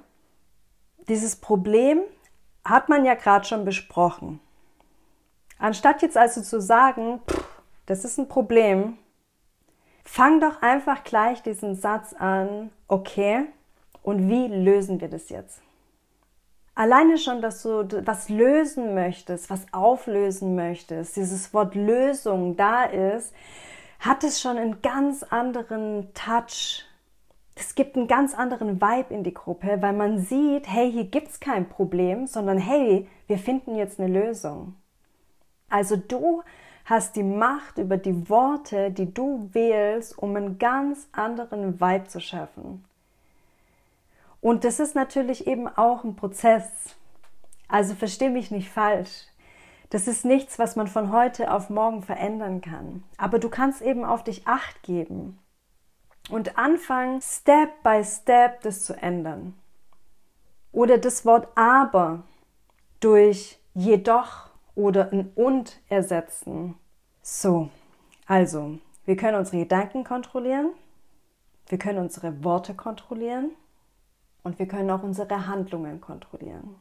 Dieses 1.08 1.38
Problem 1.38 2.02
hat 2.66 2.90
man 2.90 3.06
ja 3.06 3.14
gerade 3.14 3.46
schon 3.46 3.64
besprochen. 3.64 4.42
Anstatt 5.58 6.02
jetzt 6.02 6.18
also 6.18 6.42
zu 6.42 6.60
sagen, 6.60 7.22
pff, 7.30 7.62
das 7.86 8.04
ist 8.04 8.18
ein 8.18 8.28
Problem, 8.28 8.98
fang 10.04 10.42
doch 10.42 10.62
einfach 10.62 11.06
gleich 11.06 11.42
diesen 11.44 11.76
Satz 11.76 12.14
an, 12.14 12.72
okay, 12.90 13.46
und 14.02 14.28
wie 14.28 14.48
lösen 14.48 15.00
wir 15.00 15.08
das 15.08 15.30
jetzt? 15.30 15.62
Alleine 16.76 17.20
schon, 17.20 17.42
dass 17.42 17.62
du 17.62 17.88
was 18.06 18.30
lösen 18.30 18.96
möchtest, 18.96 19.50
was 19.52 19.66
auflösen 19.72 20.56
möchtest, 20.56 21.16
dieses 21.16 21.54
Wort 21.54 21.76
Lösung 21.76 22.56
da 22.56 22.86
ist, 22.86 23.34
hat 24.00 24.24
es 24.24 24.42
schon 24.42 24.58
einen 24.58 24.82
ganz 24.82 25.22
anderen 25.22 26.12
Touch. 26.16 26.84
Es 27.56 27.76
gibt 27.76 27.96
einen 27.96 28.08
ganz 28.08 28.34
anderen 28.34 28.82
Vibe 28.82 29.14
in 29.14 29.24
die 29.24 29.36
Gruppe, 29.36 29.78
weil 29.82 29.94
man 29.94 30.20
sieht, 30.20 30.68
hey, 30.68 30.92
hier 30.92 31.06
gibt's 31.06 31.40
kein 31.40 31.70
Problem, 31.70 32.26
sondern 32.26 32.58
hey, 32.58 33.08
wir 33.28 33.38
finden 33.38 33.76
jetzt 33.76 34.00
eine 34.00 34.12
Lösung. 34.12 34.76
Also 35.70 35.96
du 35.96 36.42
hast 36.86 37.16
die 37.16 37.24
Macht 37.24 37.78
über 37.78 37.98
die 37.98 38.30
Worte, 38.30 38.90
die 38.90 39.14
du 39.14 39.50
wählst, 39.54 40.18
um 40.18 40.36
einen 40.36 40.58
ganz 40.58 41.08
anderen 41.12 41.80
Vibe 41.80 42.08
zu 42.08 42.20
schaffen. 42.20 42.84
Und 44.44 44.66
das 44.66 44.82
ist 44.82 44.94
natürlich 44.94 45.48
eben 45.48 45.70
auch 45.70 46.04
ein 46.04 46.18
Prozess. 46.18 46.68
Also 47.70 47.96
versteh 47.96 48.28
mich 48.28 48.52
nicht 48.52 48.70
falsch. 48.70 49.28
Das 49.90 50.06
ist 50.06 50.26
nichts, 50.26 50.60
was 50.60 50.76
man 50.76 50.88
von 50.88 51.14
heute 51.14 51.50
auf 51.50 51.70
morgen 51.70 52.04
verändern 52.04 52.60
kann. 52.60 53.06
Aber 53.18 53.40
du 53.40 53.48
kannst 53.48 53.82
eben 53.82 54.04
auf 54.04 54.22
dich 54.22 54.46
acht 54.46 54.84
geben 54.84 55.40
und 56.30 56.58
anfangen, 56.58 57.22
Step 57.22 57.70
by 57.84 58.04
Step 58.04 58.60
das 58.64 58.84
zu 58.84 59.02
ändern. 59.02 59.54
Oder 60.74 60.98
das 60.98 61.26
Wort 61.26 61.48
aber 61.56 62.24
durch 63.00 63.60
jedoch 63.74 64.50
oder 64.76 65.14
ein 65.14 65.32
und 65.36 65.80
ersetzen. 65.88 66.76
So, 67.22 67.70
also, 68.26 68.78
wir 69.06 69.16
können 69.16 69.38
unsere 69.38 69.60
Gedanken 69.60 70.04
kontrollieren, 70.04 70.74
wir 71.70 71.78
können 71.78 72.00
unsere 72.00 72.44
Worte 72.44 72.74
kontrollieren 72.74 73.52
und 74.44 74.60
wir 74.60 74.68
können 74.68 74.92
auch 74.92 75.04
unsere 75.04 75.48
Handlungen 75.48 76.02
kontrollieren. 76.02 76.76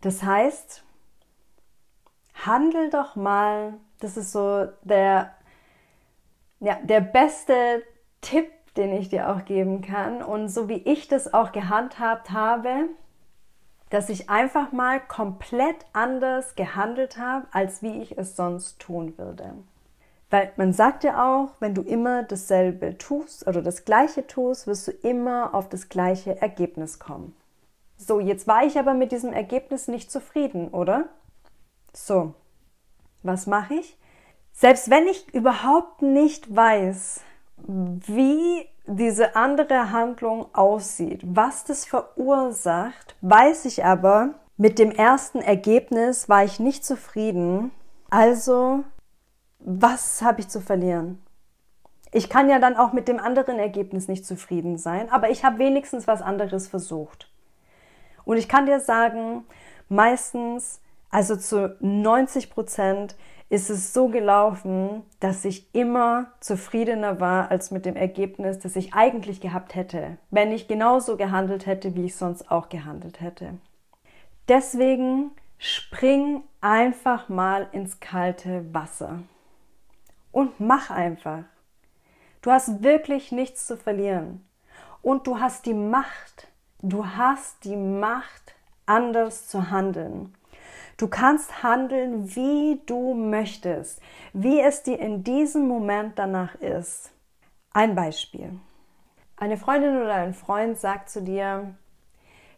Das 0.00 0.22
heißt, 0.22 0.84
handel 2.44 2.90
doch 2.90 3.16
mal, 3.16 3.74
das 4.00 4.16
ist 4.16 4.32
so 4.32 4.68
der, 4.82 5.32
ja, 6.60 6.78
der 6.82 7.00
beste 7.00 7.82
Tipp, 8.20 8.50
den 8.76 8.92
ich 8.92 9.08
dir 9.08 9.30
auch 9.30 9.44
geben 9.44 9.80
kann. 9.80 10.22
Und 10.22 10.48
so 10.48 10.68
wie 10.68 10.78
ich 10.78 11.08
das 11.08 11.32
auch 11.32 11.52
gehandhabt 11.52 12.30
habe, 12.30 12.90
dass 13.90 14.08
ich 14.08 14.28
einfach 14.28 14.72
mal 14.72 15.00
komplett 15.00 15.86
anders 15.92 16.56
gehandelt 16.56 17.18
habe, 17.18 17.46
als 17.52 17.82
wie 17.82 18.02
ich 18.02 18.18
es 18.18 18.36
sonst 18.36 18.80
tun 18.80 19.16
würde. 19.16 19.54
Weil 20.30 20.52
man 20.56 20.72
sagt 20.72 21.04
ja 21.04 21.24
auch, 21.24 21.50
wenn 21.60 21.74
du 21.74 21.82
immer 21.82 22.24
dasselbe 22.24 22.98
tust 22.98 23.46
oder 23.46 23.62
das 23.62 23.84
gleiche 23.84 24.26
tust, 24.26 24.66
wirst 24.66 24.88
du 24.88 24.90
immer 24.90 25.54
auf 25.54 25.68
das 25.68 25.88
gleiche 25.88 26.40
Ergebnis 26.40 26.98
kommen. 26.98 27.36
So, 27.96 28.20
jetzt 28.20 28.46
war 28.46 28.64
ich 28.64 28.78
aber 28.78 28.94
mit 28.94 29.12
diesem 29.12 29.32
Ergebnis 29.32 29.88
nicht 29.88 30.10
zufrieden, 30.10 30.68
oder? 30.68 31.08
So, 31.92 32.34
was 33.22 33.46
mache 33.46 33.74
ich? 33.74 33.96
Selbst 34.52 34.90
wenn 34.90 35.06
ich 35.06 35.32
überhaupt 35.34 36.02
nicht 36.02 36.54
weiß, 36.54 37.20
wie 37.56 38.66
diese 38.86 39.36
andere 39.36 39.90
Handlung 39.92 40.46
aussieht, 40.54 41.20
was 41.24 41.64
das 41.64 41.84
verursacht, 41.84 43.16
weiß 43.20 43.64
ich 43.64 43.84
aber, 43.84 44.34
mit 44.56 44.78
dem 44.78 44.90
ersten 44.90 45.40
Ergebnis 45.40 46.28
war 46.28 46.44
ich 46.44 46.60
nicht 46.60 46.84
zufrieden. 46.84 47.70
Also, 48.08 48.84
was 49.58 50.22
habe 50.22 50.40
ich 50.40 50.48
zu 50.48 50.60
verlieren? 50.60 51.22
Ich 52.12 52.28
kann 52.28 52.48
ja 52.48 52.58
dann 52.58 52.76
auch 52.76 52.92
mit 52.92 53.08
dem 53.08 53.18
anderen 53.18 53.58
Ergebnis 53.58 54.08
nicht 54.08 54.24
zufrieden 54.24 54.78
sein, 54.78 55.10
aber 55.10 55.30
ich 55.30 55.44
habe 55.44 55.58
wenigstens 55.58 56.06
was 56.06 56.22
anderes 56.22 56.68
versucht. 56.68 57.30
Und 58.24 58.36
ich 58.36 58.48
kann 58.48 58.66
dir 58.66 58.80
sagen, 58.80 59.44
meistens, 59.88 60.80
also 61.10 61.36
zu 61.36 61.76
90 61.80 62.50
Prozent, 62.50 63.16
ist 63.48 63.70
es 63.70 63.92
so 63.92 64.08
gelaufen, 64.08 65.02
dass 65.20 65.44
ich 65.44 65.72
immer 65.72 66.32
zufriedener 66.40 67.20
war 67.20 67.50
als 67.50 67.70
mit 67.70 67.86
dem 67.86 67.94
Ergebnis, 67.94 68.58
das 68.58 68.74
ich 68.74 68.94
eigentlich 68.94 69.40
gehabt 69.40 69.74
hätte, 69.74 70.18
wenn 70.30 70.50
ich 70.50 70.66
genauso 70.66 71.16
gehandelt 71.16 71.66
hätte, 71.66 71.94
wie 71.94 72.06
ich 72.06 72.16
sonst 72.16 72.50
auch 72.50 72.68
gehandelt 72.68 73.20
hätte. 73.20 73.54
Deswegen 74.48 75.30
spring 75.58 76.42
einfach 76.60 77.28
mal 77.28 77.68
ins 77.72 78.00
kalte 78.00 78.64
Wasser 78.74 79.20
und 80.36 80.60
mach 80.60 80.90
einfach. 80.90 81.44
Du 82.42 82.50
hast 82.50 82.82
wirklich 82.82 83.32
nichts 83.32 83.66
zu 83.66 83.78
verlieren 83.78 84.46
und 85.00 85.26
du 85.26 85.40
hast 85.40 85.64
die 85.64 85.72
Macht, 85.72 86.48
du 86.82 87.06
hast 87.06 87.64
die 87.64 87.74
Macht, 87.74 88.54
anders 88.84 89.48
zu 89.48 89.70
handeln. 89.70 90.34
Du 90.98 91.08
kannst 91.08 91.62
handeln, 91.62 92.36
wie 92.36 92.82
du 92.84 93.14
möchtest, 93.14 94.02
wie 94.34 94.60
es 94.60 94.82
dir 94.82 95.00
in 95.00 95.24
diesem 95.24 95.66
Moment 95.66 96.18
danach 96.18 96.54
ist. 96.56 97.12
Ein 97.72 97.94
Beispiel. 97.94 98.60
Eine 99.38 99.56
Freundin 99.56 99.96
oder 99.96 100.16
ein 100.16 100.34
Freund 100.34 100.78
sagt 100.78 101.08
zu 101.08 101.22
dir, 101.22 101.74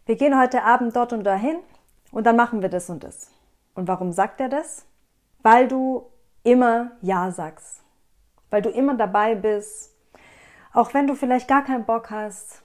wir 0.05 0.17
gehen 0.17 0.37
heute 0.37 0.63
Abend 0.63 0.97
dort 0.97 1.13
und 1.13 1.23
dahin 1.23 1.59
und 2.11 2.25
dann 2.25 2.35
machen 2.35 2.61
wir 2.61 2.67
das 2.67 2.89
und 2.89 3.05
das. 3.05 3.31
Und 3.73 3.87
warum 3.87 4.11
sagt 4.11 4.41
er 4.41 4.49
das? 4.49 4.85
Weil 5.43 5.69
du 5.69 6.11
immer 6.43 6.91
Ja 7.01 7.31
sagst. 7.31 7.81
Weil 8.49 8.61
du 8.61 8.69
immer 8.69 8.95
dabei 8.95 9.35
bist. 9.35 9.95
Auch 10.73 10.93
wenn 10.93 11.07
du 11.07 11.15
vielleicht 11.15 11.47
gar 11.47 11.63
keinen 11.63 11.85
Bock 11.85 12.09
hast. 12.09 12.61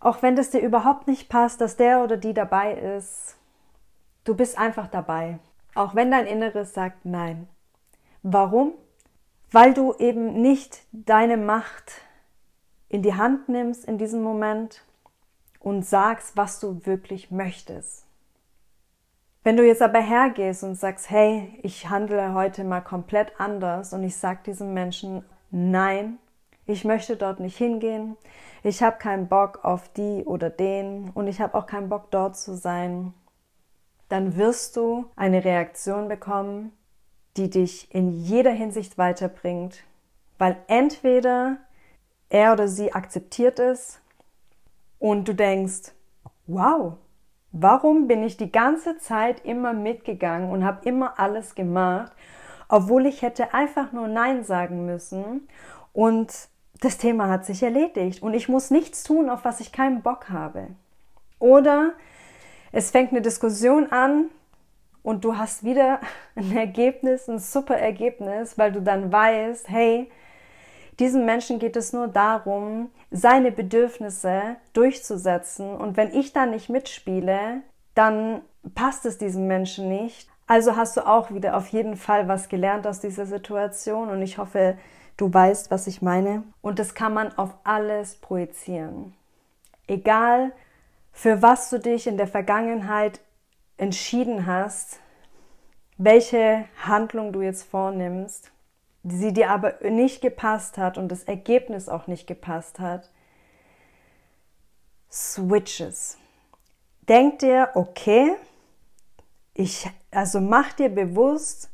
Auch 0.00 0.22
wenn 0.22 0.36
das 0.36 0.50
dir 0.50 0.60
überhaupt 0.60 1.06
nicht 1.06 1.28
passt, 1.28 1.60
dass 1.60 1.76
der 1.76 2.02
oder 2.02 2.16
die 2.16 2.34
dabei 2.34 2.74
ist. 2.74 3.36
Du 4.24 4.36
bist 4.36 4.56
einfach 4.56 4.86
dabei, 4.86 5.38
auch 5.74 5.94
wenn 5.94 6.10
dein 6.10 6.26
Inneres 6.26 6.74
sagt 6.74 7.04
nein. 7.04 7.48
Warum? 8.22 8.74
Weil 9.50 9.74
du 9.74 9.94
eben 9.94 10.40
nicht 10.40 10.82
deine 10.92 11.36
Macht 11.36 11.92
in 12.88 13.02
die 13.02 13.14
Hand 13.14 13.48
nimmst 13.48 13.84
in 13.84 13.98
diesem 13.98 14.22
Moment 14.22 14.84
und 15.58 15.84
sagst, 15.84 16.36
was 16.36 16.60
du 16.60 16.86
wirklich 16.86 17.30
möchtest. 17.30 18.06
Wenn 19.44 19.56
du 19.56 19.66
jetzt 19.66 19.82
aber 19.82 20.00
hergehst 20.00 20.62
und 20.62 20.76
sagst, 20.76 21.10
hey, 21.10 21.58
ich 21.62 21.90
handle 21.90 22.32
heute 22.32 22.62
mal 22.62 22.80
komplett 22.80 23.40
anders 23.40 23.92
und 23.92 24.04
ich 24.04 24.16
sag 24.16 24.44
diesem 24.44 24.72
Menschen, 24.72 25.24
nein, 25.50 26.18
ich 26.64 26.84
möchte 26.84 27.16
dort 27.16 27.40
nicht 27.40 27.56
hingehen, 27.56 28.16
ich 28.62 28.84
habe 28.84 28.98
keinen 28.98 29.26
Bock 29.26 29.64
auf 29.64 29.88
die 29.88 30.24
oder 30.24 30.48
den 30.48 31.10
und 31.10 31.26
ich 31.26 31.40
habe 31.40 31.56
auch 31.56 31.66
keinen 31.66 31.88
Bock 31.88 32.12
dort 32.12 32.36
zu 32.36 32.56
sein, 32.56 33.14
dann 34.08 34.36
wirst 34.36 34.76
du 34.76 35.06
eine 35.16 35.44
Reaktion 35.44 36.06
bekommen, 36.06 36.70
die 37.36 37.50
dich 37.50 37.92
in 37.92 38.12
jeder 38.12 38.52
Hinsicht 38.52 38.96
weiterbringt, 38.96 39.82
weil 40.38 40.56
entweder 40.68 41.56
er 42.28 42.52
oder 42.52 42.68
sie 42.68 42.92
akzeptiert 42.92 43.58
es 43.58 44.00
und 45.00 45.26
du 45.26 45.34
denkst, 45.34 45.92
wow, 46.46 46.98
warum 47.52 48.08
bin 48.08 48.22
ich 48.22 48.36
die 48.36 48.50
ganze 48.50 48.98
Zeit 48.98 49.44
immer 49.44 49.72
mitgegangen 49.72 50.50
und 50.50 50.64
habe 50.64 50.88
immer 50.88 51.18
alles 51.18 51.54
gemacht, 51.54 52.12
obwohl 52.68 53.06
ich 53.06 53.22
hätte 53.22 53.54
einfach 53.54 53.92
nur 53.92 54.08
Nein 54.08 54.44
sagen 54.44 54.86
müssen 54.86 55.46
und 55.92 56.32
das 56.80 56.98
Thema 56.98 57.28
hat 57.28 57.44
sich 57.44 57.62
erledigt 57.62 58.22
und 58.22 58.34
ich 58.34 58.48
muss 58.48 58.70
nichts 58.70 59.04
tun, 59.04 59.30
auf 59.30 59.44
was 59.44 59.60
ich 59.60 59.72
keinen 59.72 60.02
Bock 60.02 60.30
habe. 60.30 60.68
Oder 61.38 61.92
es 62.72 62.90
fängt 62.90 63.12
eine 63.12 63.22
Diskussion 63.22 63.92
an 63.92 64.26
und 65.02 65.24
du 65.24 65.36
hast 65.36 65.62
wieder 65.62 66.00
ein 66.34 66.56
Ergebnis, 66.56 67.28
ein 67.28 67.38
super 67.38 67.76
Ergebnis, 67.76 68.58
weil 68.58 68.72
du 68.72 68.80
dann 68.80 69.12
weißt, 69.12 69.68
hey, 69.68 70.10
diesem 71.02 71.24
Menschen 71.24 71.58
geht 71.58 71.74
es 71.74 71.92
nur 71.92 72.06
darum, 72.06 72.92
seine 73.10 73.50
Bedürfnisse 73.50 74.54
durchzusetzen. 74.72 75.74
Und 75.74 75.96
wenn 75.96 76.14
ich 76.14 76.32
da 76.32 76.46
nicht 76.46 76.68
mitspiele, 76.68 77.62
dann 77.96 78.42
passt 78.76 79.04
es 79.04 79.18
diesem 79.18 79.48
Menschen 79.48 79.88
nicht. 79.88 80.28
Also 80.46 80.76
hast 80.76 80.96
du 80.96 81.04
auch 81.04 81.32
wieder 81.32 81.56
auf 81.56 81.66
jeden 81.68 81.96
Fall 81.96 82.28
was 82.28 82.48
gelernt 82.48 82.86
aus 82.86 83.00
dieser 83.00 83.26
Situation. 83.26 84.10
Und 84.10 84.22
ich 84.22 84.38
hoffe, 84.38 84.78
du 85.16 85.34
weißt, 85.34 85.72
was 85.72 85.88
ich 85.88 86.02
meine. 86.02 86.44
Und 86.60 86.78
das 86.78 86.94
kann 86.94 87.12
man 87.12 87.36
auf 87.36 87.50
alles 87.64 88.14
projizieren. 88.14 89.12
Egal, 89.88 90.52
für 91.10 91.42
was 91.42 91.68
du 91.68 91.80
dich 91.80 92.06
in 92.06 92.16
der 92.16 92.28
Vergangenheit 92.28 93.18
entschieden 93.76 94.46
hast, 94.46 95.00
welche 95.98 96.64
Handlung 96.80 97.32
du 97.32 97.40
jetzt 97.40 97.64
vornimmst, 97.64 98.52
sie 99.04 99.32
dir 99.32 99.50
aber 99.50 99.74
nicht 99.82 100.20
gepasst 100.20 100.78
hat 100.78 100.98
und 100.98 101.08
das 101.08 101.24
Ergebnis 101.24 101.88
auch 101.88 102.06
nicht 102.06 102.26
gepasst 102.26 102.78
hat, 102.78 103.10
switches. 105.10 106.18
Denk 107.08 107.40
dir, 107.40 107.70
okay, 107.74 108.34
ich, 109.54 109.88
also 110.10 110.40
mach 110.40 110.72
dir 110.72 110.88
bewusst, 110.88 111.70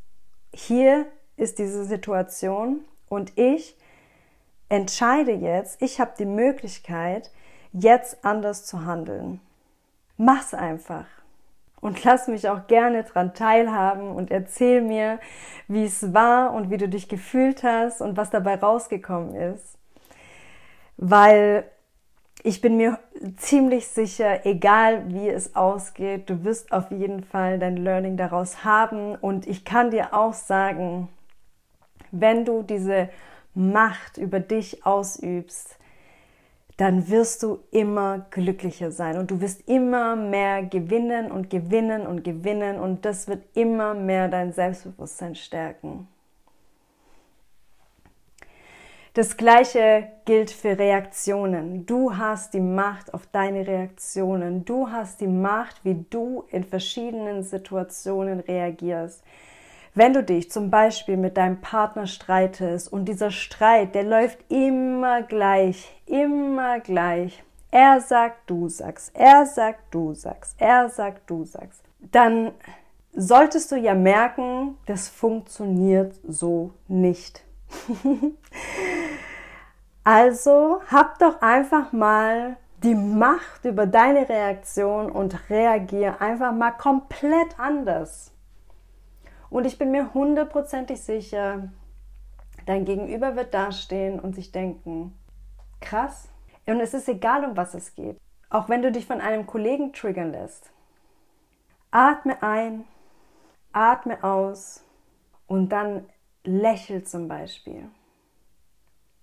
hier 0.53 1.07
ist 1.37 1.59
diese 1.59 1.85
Situation 1.85 2.85
und 3.09 3.37
ich 3.39 3.77
entscheide 4.69 5.33
jetzt, 5.33 5.81
ich 5.83 6.01
habe 6.01 6.15
die 6.19 6.27
Möglichkeit, 6.27 7.31
jetzt 7.73 8.25
anders 8.25 8.65
zu 8.65 8.85
handeln. 8.85 9.41
Mach's 10.17 10.55
einfach. 10.55 11.07
Und 11.81 12.03
lass 12.05 12.29
mich 12.29 12.49
auch 12.49 12.67
gerne 12.67 13.05
dran 13.05 13.35
teilhaben 13.35 14.11
und 14.11 14.31
erzähl 14.31 14.81
mir, 14.81 15.21
wie 15.69 15.85
es 15.85 16.13
war 16.13 16.53
und 16.53 16.71
wie 16.71 16.77
du 16.77 16.89
dich 16.89 17.09
gefühlt 17.09 17.63
hast 17.63 18.01
und 18.01 18.17
was 18.17 18.31
dabei 18.31 18.57
rausgekommen 18.57 19.35
ist. 19.35 19.79
Weil 20.97 21.65
ich 22.43 22.61
bin 22.61 22.77
mir 22.77 22.99
ziemlich 23.37 23.89
sicher, 23.89 24.47
egal 24.47 25.13
wie 25.13 25.29
es 25.29 25.57
ausgeht, 25.57 26.31
du 26.31 26.45
wirst 26.45 26.73
auf 26.73 26.91
jeden 26.91 27.23
Fall 27.25 27.59
dein 27.59 27.77
Learning 27.77 28.17
daraus 28.17 28.65
haben. 28.65 29.15
Und 29.17 29.47
ich 29.47 29.65
kann 29.65 29.91
dir 29.91 30.15
auch 30.15 30.35
sagen, 30.35 31.09
wenn 32.11 32.45
du 32.45 32.63
diese 32.63 33.09
Macht 33.55 34.19
über 34.19 34.41
dich 34.41 34.87
ausübst, 34.87 35.78
dann 36.79 37.09
wirst 37.09 37.43
du 37.43 37.59
immer 37.73 38.27
glücklicher 38.31 38.93
sein 38.93 39.19
und 39.19 39.33
du 39.33 39.41
wirst 39.41 39.69
immer 39.69 40.15
mehr 40.15 40.63
gewinnen 40.63 41.31
und 41.31 41.51
gewinnen 41.51 42.07
und 42.07 42.23
gewinnen 42.23 42.79
und 42.79 43.05
das 43.05 43.27
wird 43.27 43.45
immer 43.55 43.95
mehr 43.95 44.29
dein 44.29 44.53
Selbstbewusstsein 44.53 45.35
stärken. 45.35 46.07
Das 49.15 49.37
gleiche 49.37 50.07
gilt 50.25 50.53
für 50.53 50.79
Reaktionen. 50.79 51.85
Du 51.85 52.17
hast 52.17 52.55
die 52.55 52.61
Macht 52.61 53.13
auf 53.13 53.27
deine 53.27 53.67
Reaktionen. 53.67 54.65
Du 54.65 54.89
hast 54.89 55.21
die 55.21 55.27
Macht, 55.27 55.85
wie 55.85 56.05
du 56.09 56.45
in 56.53 56.63
verschiedenen 56.63 57.43
Situationen 57.43 58.39
reagierst. 58.39 59.25
Wenn 59.99 60.13
du 60.13 60.23
dich 60.23 60.49
zum 60.49 60.71
Beispiel 60.71 61.17
mit 61.17 61.37
deinem 61.37 61.61
Partner 61.61 62.07
streitest 62.07 62.93
und 62.93 63.07
dieser 63.07 63.33
Streit, 63.33 63.97
der 63.97 64.05
läuft 64.05 64.39
immer 64.49 65.23
gleich, 65.23 66.01
immer 66.07 66.79
gleich. 66.79 67.43
Er 67.73 68.01
sagt, 68.01 68.49
du 68.49 68.69
sagst, 68.69 69.11
er 69.13 69.45
sagt, 69.45 69.93
du 69.93 70.15
sagst, 70.15 70.55
er 70.61 70.89
sagt, 70.89 71.29
du 71.29 71.45
sagst. 71.45 71.83
Dann 71.99 72.53
solltest 73.13 73.73
du 73.73 73.77
ja 73.77 73.95
merken, 73.95 74.79
das 74.87 75.09
funktioniert 75.09 76.15
so 76.29 76.71
nicht. 76.87 77.45
Also 80.05 80.81
hab 80.91 81.19
doch 81.19 81.43
einfach 81.43 81.93
mal 81.93 82.57
die 82.83 82.95
Macht 82.95 83.67
über 83.67 83.85
deine 83.85 84.27
Reaktion 84.27 85.11
und 85.11 85.51
reagier 85.51 86.23
einfach 86.23 86.53
mal 86.53 86.71
komplett 86.71 87.59
anders. 87.59 88.33
Und 89.51 89.65
ich 89.65 89.79
bin 89.79 89.91
mir 89.91 90.13
hundertprozentig 90.15 91.01
sicher, 91.01 91.71
dein 92.67 92.85
Gegenüber 92.85 93.37
wird 93.37 93.55
dastehen 93.55 94.21
und 94.21 94.35
sich 94.35 94.53
denken, 94.53 95.19
krass. 95.81 96.29
Und 96.67 96.81
es 96.81 96.93
ist 96.93 97.09
egal, 97.09 97.45
um 97.45 97.57
was 97.57 97.75
es 97.75 97.95
geht. 97.95 98.19
Auch 98.51 98.69
wenn 98.69 98.83
du 98.83 98.93
dich 98.93 99.07
von 99.07 99.21
einem 99.21 99.47
Kollegen 99.47 99.93
triggern 99.93 100.33
lässt. 100.33 100.71
Atme 101.91 102.43
ein, 102.43 102.85
atme 103.73 104.23
aus 104.23 104.85
und 105.47 105.71
dann 105.71 106.07
lächel 106.45 107.05
zum 107.05 107.29
Beispiel. 107.29 107.89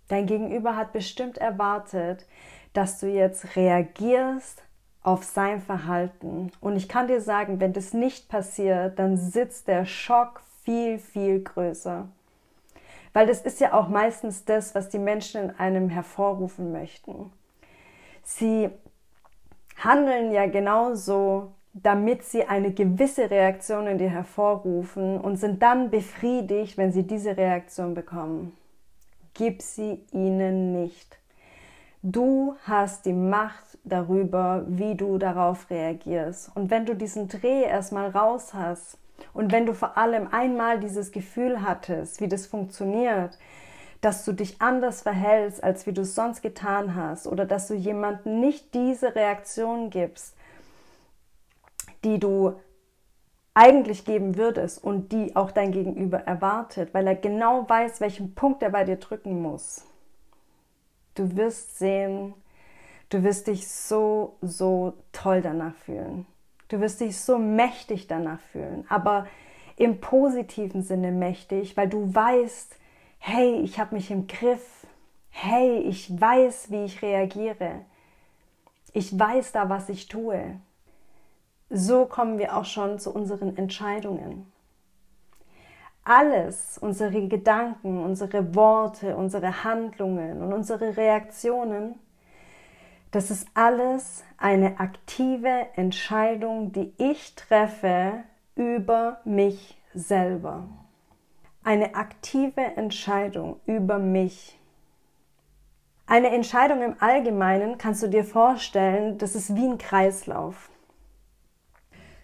Dein 0.07 0.25
Gegenüber 0.25 0.75
hat 0.75 0.93
bestimmt 0.93 1.37
erwartet, 1.37 2.27
dass 2.73 2.99
du 2.99 3.07
jetzt 3.07 3.55
reagierst 3.55 4.64
auf 5.05 5.23
sein 5.23 5.61
Verhalten. 5.61 6.51
Und 6.61 6.75
ich 6.75 6.89
kann 6.89 7.07
dir 7.07 7.21
sagen, 7.21 7.59
wenn 7.59 7.73
das 7.73 7.93
nicht 7.93 8.27
passiert, 8.27 8.97
dann 8.97 9.17
sitzt 9.17 9.67
der 9.67 9.85
Schock 9.85 10.41
viel, 10.63 10.97
viel 10.97 11.43
größer. 11.43 12.07
Weil 13.13 13.27
das 13.27 13.41
ist 13.41 13.59
ja 13.59 13.73
auch 13.73 13.87
meistens 13.87 14.45
das, 14.45 14.73
was 14.73 14.89
die 14.89 14.97
Menschen 14.97 15.43
in 15.43 15.51
einem 15.51 15.89
hervorrufen 15.89 16.71
möchten. 16.71 17.31
Sie 18.23 18.69
handeln 19.77 20.31
ja 20.31 20.47
genauso, 20.47 21.51
damit 21.73 22.23
sie 22.23 22.45
eine 22.45 22.73
gewisse 22.73 23.29
Reaktion 23.29 23.85
in 23.85 23.99
dir 23.99 24.09
hervorrufen 24.09 25.21
und 25.21 25.37
sind 25.37 25.61
dann 25.61 25.91
befriedigt, 25.91 26.79
wenn 26.79 26.91
sie 26.91 27.03
diese 27.03 27.37
Reaktion 27.37 27.93
bekommen. 27.93 28.57
Gib 29.35 29.61
sie 29.61 30.03
ihnen 30.11 30.71
nicht. 30.71 31.19
Du 32.07 32.55
hast 32.65 33.07
die 33.07 33.13
Macht 33.13 33.79
darüber, 33.83 34.63
wie 34.67 34.93
du 34.93 35.17
darauf 35.17 35.71
reagierst. 35.71 36.55
Und 36.55 36.69
wenn 36.69 36.85
du 36.85 36.95
diesen 36.95 37.29
Dreh 37.29 37.63
erstmal 37.63 38.11
raus 38.11 38.53
hast 38.53 38.99
und 39.33 39.51
wenn 39.51 39.65
du 39.65 39.73
vor 39.73 39.97
allem 39.97 40.27
einmal 40.31 40.79
dieses 40.79 41.11
Gefühl 41.11 41.63
hattest, 41.63 42.21
wie 42.21 42.27
das 42.27 42.45
funktioniert, 42.45 43.39
dass 44.01 44.23
du 44.23 44.33
dich 44.33 44.61
anders 44.61 45.01
verhältst, 45.01 45.63
als 45.63 45.87
wie 45.87 45.93
du 45.93 46.03
es 46.03 46.13
sonst 46.13 46.43
getan 46.43 46.93
hast, 46.93 47.25
oder 47.25 47.43
dass 47.43 47.67
du 47.69 47.73
jemandem 47.73 48.39
nicht 48.39 48.75
diese 48.75 49.15
Reaktion 49.15 49.89
gibst, 49.89 50.35
die 52.03 52.19
du 52.19 52.53
eigentlich 53.55 54.05
geben 54.05 54.37
würdest 54.37 54.83
und 54.83 55.11
die 55.11 55.35
auch 55.35 55.49
dein 55.49 55.71
Gegenüber 55.71 56.19
erwartet, 56.19 56.93
weil 56.93 57.07
er 57.07 57.15
genau 57.15 57.67
weiß, 57.67 57.99
welchen 57.99 58.35
Punkt 58.35 58.61
er 58.61 58.69
bei 58.69 58.83
dir 58.83 58.97
drücken 58.97 59.41
muss. 59.41 59.85
Du 61.15 61.35
wirst 61.35 61.79
sehen, 61.79 62.33
du 63.09 63.23
wirst 63.23 63.47
dich 63.47 63.67
so, 63.67 64.37
so 64.41 64.93
toll 65.11 65.41
danach 65.41 65.75
fühlen. 65.75 66.25
Du 66.67 66.79
wirst 66.79 67.01
dich 67.01 67.19
so 67.19 67.37
mächtig 67.37 68.07
danach 68.07 68.39
fühlen, 68.51 68.85
aber 68.89 69.27
im 69.77 69.99
positiven 69.99 70.83
Sinne 70.83 71.11
mächtig, 71.11 71.75
weil 71.75 71.89
du 71.89 72.13
weißt, 72.13 72.75
hey, 73.19 73.59
ich 73.61 73.79
habe 73.79 73.95
mich 73.95 74.11
im 74.11 74.27
Griff, 74.27 74.85
hey, 75.29 75.79
ich 75.79 76.19
weiß, 76.19 76.71
wie 76.71 76.85
ich 76.85 77.01
reagiere, 77.01 77.81
ich 78.93 79.17
weiß 79.17 79.51
da, 79.51 79.69
was 79.69 79.89
ich 79.89 80.07
tue 80.07 80.59
so 81.69 82.05
kommen 82.05 82.37
wir 82.37 82.55
auch 82.55 82.65
schon 82.65 82.99
zu 82.99 83.11
unseren 83.11 83.57
Entscheidungen. 83.57 84.51
Alles, 86.07 86.77
unsere 86.77 87.27
Gedanken, 87.27 88.03
unsere 88.03 88.53
Worte, 88.53 89.17
unsere 89.17 89.63
Handlungen 89.63 90.43
und 90.43 90.53
unsere 90.53 90.95
Reaktionen, 90.95 91.95
das 93.09 93.31
ist 93.31 93.47
alles 93.55 94.23
eine 94.37 94.79
aktive 94.79 95.67
Entscheidung, 95.75 96.71
die 96.73 96.93
ich 96.97 97.33
treffe 97.35 98.23
über 98.55 99.19
mich 99.25 99.81
selber. 99.95 100.67
Eine 101.63 101.95
aktive 101.95 102.61
Entscheidung 102.61 103.59
über 103.65 103.97
mich. 103.97 104.59
Eine 106.05 106.29
Entscheidung 106.29 106.83
im 106.83 106.97
Allgemeinen 106.99 107.79
kannst 107.79 108.03
du 108.03 108.07
dir 108.07 108.23
vorstellen, 108.23 109.17
das 109.17 109.33
ist 109.33 109.55
wie 109.55 109.65
ein 109.65 109.79
Kreislauf. 109.79 110.69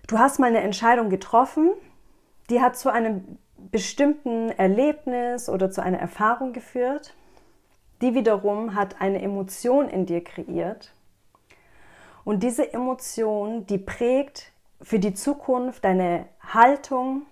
Du 0.06 0.20
hast 0.20 0.40
mal 0.40 0.48
eine 0.48 0.62
Entscheidung 0.62 1.10
getroffen, 1.10 1.72
die 2.52 2.62
hat 2.62 2.78
zu 2.78 2.92
einem 2.92 3.40
bestimmten 3.72 4.50
Erlebnis 4.50 5.50
oder 5.50 5.72
zu 5.72 5.82
einer 5.82 6.00
Erfahrung 6.00 6.54
geführt. 6.54 7.14
Die 8.02 8.14
wiederum 8.14 8.76
hat 8.76 9.02
eine 9.02 9.22
Emotion 9.22 9.88
in 9.88 10.06
dir 10.06 10.24
kreiert. 10.24 10.94
Und 12.24 12.44
diese 12.44 12.74
Emotion, 12.74 13.66
die 13.66 13.78
prägt 13.78 14.52
für 14.82 15.00
die 15.00 15.14
Zukunft 15.14 15.84
deine 15.84 16.26
Haltung, 16.42 17.24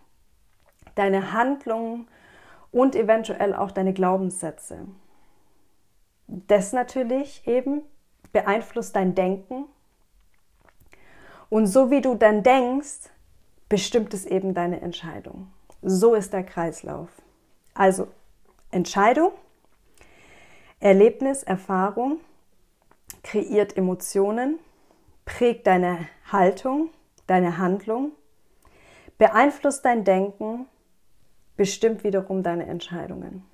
deine 0.96 1.34
Handlung 1.34 2.08
und 2.72 2.96
eventuell 2.96 3.54
auch 3.54 3.72
deine 3.72 3.94
Glaubenssätze. 3.94 4.88
Das 6.28 6.74
natürlich 6.74 7.48
eben 7.48 7.82
beeinflusst 8.32 8.96
dein 8.96 9.16
Denken 9.16 9.66
und 11.50 11.66
so 11.66 11.90
wie 11.90 12.02
du 12.02 12.14
dann 12.14 12.44
denkst, 12.44 13.10
bestimmt 13.68 14.14
es 14.14 14.26
eben 14.26 14.54
deine 14.54 14.82
Entscheidung. 14.82 15.52
So 15.82 16.14
ist 16.14 16.34
der 16.34 16.44
Kreislauf. 16.44 17.10
Also 17.74 18.08
Entscheidung, 18.72 19.32
Erlebnis, 20.80 21.44
Erfahrung 21.44 22.20
kreiert 23.24 23.78
Emotionen, 23.78 24.60
prägt 25.26 25.68
deine 25.68 26.08
Haltung, 26.32 26.90
deine 27.28 27.58
Handlung, 27.58 28.12
beeinflusst 29.18 29.86
dein 29.86 30.04
Denken, 30.04 30.68
bestimmt 31.56 32.04
wiederum 32.04 32.44
deine 32.44 32.66
Entscheidungen. 32.66 33.46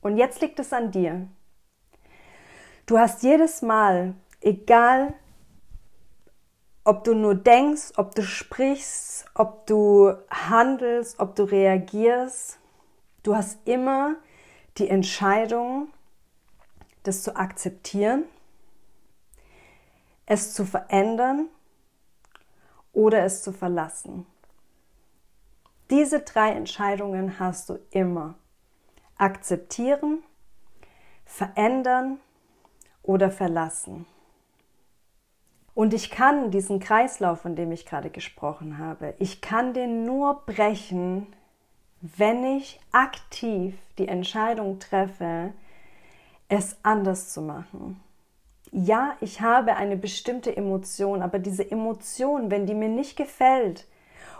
Und 0.00 0.16
jetzt 0.16 0.40
liegt 0.40 0.58
es 0.58 0.72
an 0.72 0.90
dir. 0.90 1.28
Du 2.86 2.98
hast 2.98 3.22
jedes 3.22 3.62
Mal, 3.62 4.14
egal 4.40 5.14
ob 6.84 7.04
du 7.04 7.14
nur 7.14 7.34
denkst, 7.34 7.92
ob 7.96 8.14
du 8.14 8.22
sprichst, 8.22 9.26
ob 9.34 9.66
du 9.66 10.14
handelst, 10.30 11.20
ob 11.20 11.36
du 11.36 11.44
reagierst, 11.44 12.58
du 13.22 13.36
hast 13.36 13.58
immer 13.66 14.16
die 14.78 14.88
Entscheidung, 14.88 15.88
das 17.04 17.22
zu 17.22 17.36
akzeptieren, 17.36 18.24
es 20.26 20.54
zu 20.54 20.64
verändern 20.64 21.48
oder 22.92 23.24
es 23.24 23.42
zu 23.42 23.52
verlassen. 23.52 24.26
Diese 25.90 26.20
drei 26.20 26.52
Entscheidungen 26.52 27.38
hast 27.38 27.68
du 27.68 27.78
immer. 27.90 28.34
Akzeptieren, 29.18 30.22
verändern 31.24 32.18
oder 33.02 33.30
verlassen. 33.30 34.06
Und 35.74 35.94
ich 35.94 36.10
kann 36.10 36.50
diesen 36.50 36.80
Kreislauf, 36.80 37.40
von 37.40 37.56
dem 37.56 37.72
ich 37.72 37.86
gerade 37.86 38.10
gesprochen 38.10 38.78
habe, 38.78 39.14
ich 39.18 39.40
kann 39.40 39.72
den 39.72 40.04
nur 40.04 40.42
brechen, 40.44 41.26
wenn 42.00 42.44
ich 42.44 42.80
aktiv 42.90 43.74
die 43.96 44.08
Entscheidung 44.08 44.80
treffe, 44.80 45.52
es 46.48 46.76
anders 46.82 47.32
zu 47.32 47.40
machen. 47.40 48.00
Ja, 48.70 49.16
ich 49.20 49.40
habe 49.40 49.76
eine 49.76 49.96
bestimmte 49.96 50.54
Emotion, 50.54 51.22
aber 51.22 51.38
diese 51.38 51.70
Emotion, 51.70 52.50
wenn 52.50 52.66
die 52.66 52.74
mir 52.74 52.88
nicht 52.88 53.16
gefällt, 53.16 53.86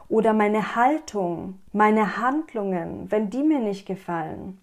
oder 0.09 0.35
meine 0.35 0.77
Haltung, 0.77 1.61
meine 1.73 2.19
Handlungen, 2.19 3.11
wenn 3.11 3.31
die 3.31 3.43
mir 3.43 3.61
nicht 3.61 3.87
gefallen, 3.87 4.61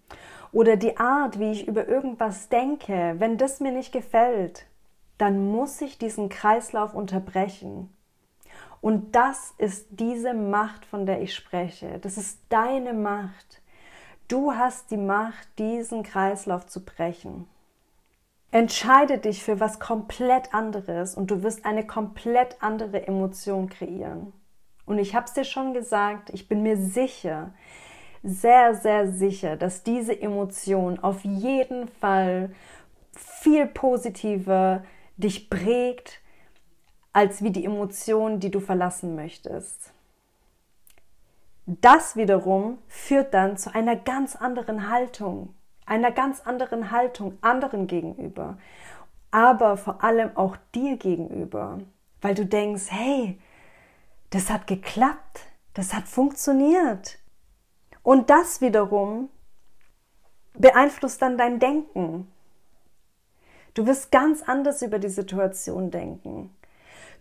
oder 0.52 0.76
die 0.76 0.98
Art, 0.98 1.40
wie 1.40 1.52
ich 1.52 1.68
über 1.68 1.88
irgendwas 1.88 2.50
denke, 2.50 3.16
wenn 3.18 3.38
das 3.38 3.60
mir 3.60 3.72
nicht 3.72 3.92
gefällt, 3.92 4.66
dann 5.20 5.52
muss 5.52 5.82
ich 5.82 6.00
diesen 6.00 6.30
Kreislauf 6.30 6.96
unterbrechen. 6.96 7.94
Und 8.82 9.16
das 9.16 9.54
ist 9.58 9.88
diese 9.92 10.34
Macht, 10.34 10.86
von 10.86 11.06
der 11.06 11.22
ich 11.22 11.36
spreche. 11.36 12.00
Das 12.00 12.18
ist 12.18 12.40
deine 12.50 12.94
Macht. 12.94 13.62
Du 14.30 14.54
hast 14.54 14.90
die 14.90 14.98
Macht, 14.98 15.48
diesen 15.60 16.04
Kreislauf 16.04 16.66
zu 16.66 16.86
brechen. 16.86 17.48
Entscheide 18.52 19.18
dich 19.18 19.44
für 19.44 19.60
was 19.60 19.80
komplett 19.80 20.54
anderes 20.54 21.16
und 21.16 21.30
du 21.30 21.44
wirst 21.44 21.66
eine 21.66 21.86
komplett 21.86 22.56
andere 22.62 23.06
Emotion 23.06 23.70
kreieren. 23.70 24.34
Und 24.86 24.98
ich 24.98 25.14
habe 25.14 25.26
es 25.26 25.34
dir 25.34 25.44
schon 25.44 25.74
gesagt, 25.74 26.30
ich 26.32 26.48
bin 26.48 26.64
mir 26.64 26.78
sicher, 26.78 27.52
sehr, 28.24 28.74
sehr 28.74 29.12
sicher, 29.12 29.58
dass 29.58 29.84
diese 29.84 30.20
Emotion 30.20 30.98
auf 31.00 31.24
jeden 31.24 31.90
Fall 31.90 32.52
viel 33.12 33.68
positiver 33.68 34.84
dich 35.20 35.50
prägt, 35.50 36.22
als 37.14 37.44
wie 37.44 37.52
die 37.52 37.66
Emotion, 37.66 38.40
die 38.40 38.52
du 38.52 38.60
verlassen 38.60 39.16
möchtest. 39.16 39.92
Das 41.66 42.16
wiederum 42.16 42.80
führt 42.88 43.34
dann 43.34 43.58
zu 43.58 43.74
einer 43.74 43.96
ganz 43.96 44.36
anderen 44.36 44.90
Haltung, 44.90 45.54
einer 45.86 46.12
ganz 46.12 46.42
anderen 46.42 46.92
Haltung 46.92 47.38
anderen 47.42 47.88
gegenüber, 47.88 48.58
aber 49.32 49.78
vor 49.78 50.04
allem 50.04 50.36
auch 50.36 50.58
dir 50.74 50.98
gegenüber, 50.98 51.80
weil 52.22 52.34
du 52.34 52.46
denkst, 52.46 52.86
hey, 52.90 53.40
das 54.32 54.50
hat 54.50 54.68
geklappt, 54.68 55.42
das 55.74 55.94
hat 55.94 56.08
funktioniert. 56.08 57.20
Und 58.02 58.30
das 58.30 58.62
wiederum 58.62 59.30
beeinflusst 60.54 61.22
dann 61.22 61.38
dein 61.38 61.60
Denken. 61.60 62.32
Du 63.80 63.88
wirst 63.88 64.12
ganz 64.12 64.44
anders 64.46 64.82
über 64.82 65.00
die 65.00 65.08
Situation 65.08 65.90
denken. 65.90 66.54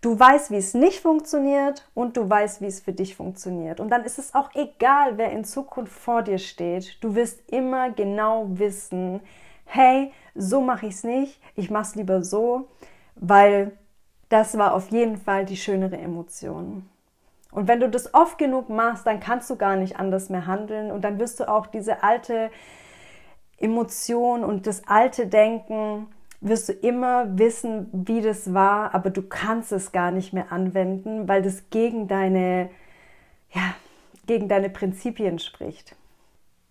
Du 0.00 0.18
weißt, 0.18 0.50
wie 0.50 0.56
es 0.56 0.74
nicht 0.74 0.98
funktioniert 0.98 1.88
und 1.94 2.16
du 2.16 2.28
weißt, 2.28 2.60
wie 2.60 2.66
es 2.66 2.80
für 2.80 2.92
dich 2.92 3.14
funktioniert. 3.14 3.78
Und 3.78 3.90
dann 3.90 4.02
ist 4.02 4.18
es 4.18 4.34
auch 4.34 4.52
egal, 4.56 5.18
wer 5.18 5.30
in 5.30 5.44
Zukunft 5.44 5.92
vor 5.92 6.22
dir 6.22 6.38
steht. 6.38 6.98
Du 7.00 7.14
wirst 7.14 7.48
immer 7.52 7.90
genau 7.90 8.46
wissen, 8.58 9.20
hey, 9.66 10.12
so 10.34 10.60
mache 10.60 10.86
ich 10.86 10.94
es 10.94 11.04
nicht, 11.04 11.40
ich 11.54 11.70
mache 11.70 11.84
es 11.84 11.94
lieber 11.94 12.24
so, 12.24 12.66
weil 13.14 13.70
das 14.28 14.58
war 14.58 14.74
auf 14.74 14.88
jeden 14.88 15.16
Fall 15.16 15.44
die 15.44 15.56
schönere 15.56 15.98
Emotion. 15.98 16.90
Und 17.52 17.68
wenn 17.68 17.78
du 17.78 17.88
das 17.88 18.14
oft 18.14 18.36
genug 18.36 18.68
machst, 18.68 19.06
dann 19.06 19.20
kannst 19.20 19.48
du 19.48 19.54
gar 19.54 19.76
nicht 19.76 19.96
anders 19.96 20.28
mehr 20.28 20.48
handeln 20.48 20.90
und 20.90 21.02
dann 21.02 21.20
wirst 21.20 21.38
du 21.38 21.48
auch 21.48 21.68
diese 21.68 22.02
alte 22.02 22.50
Emotion 23.58 24.42
und 24.42 24.66
das 24.66 24.82
alte 24.88 25.28
Denken 25.28 26.08
wirst 26.40 26.68
du 26.68 26.72
immer 26.72 27.38
wissen, 27.38 27.88
wie 27.92 28.20
das 28.20 28.54
war, 28.54 28.94
aber 28.94 29.10
du 29.10 29.22
kannst 29.22 29.72
es 29.72 29.92
gar 29.92 30.10
nicht 30.10 30.32
mehr 30.32 30.52
anwenden, 30.52 31.28
weil 31.28 31.42
das 31.42 31.70
gegen 31.70 32.06
deine, 32.06 32.70
ja, 33.52 33.74
gegen 34.26 34.48
deine 34.48 34.70
Prinzipien 34.70 35.38
spricht. 35.38 35.96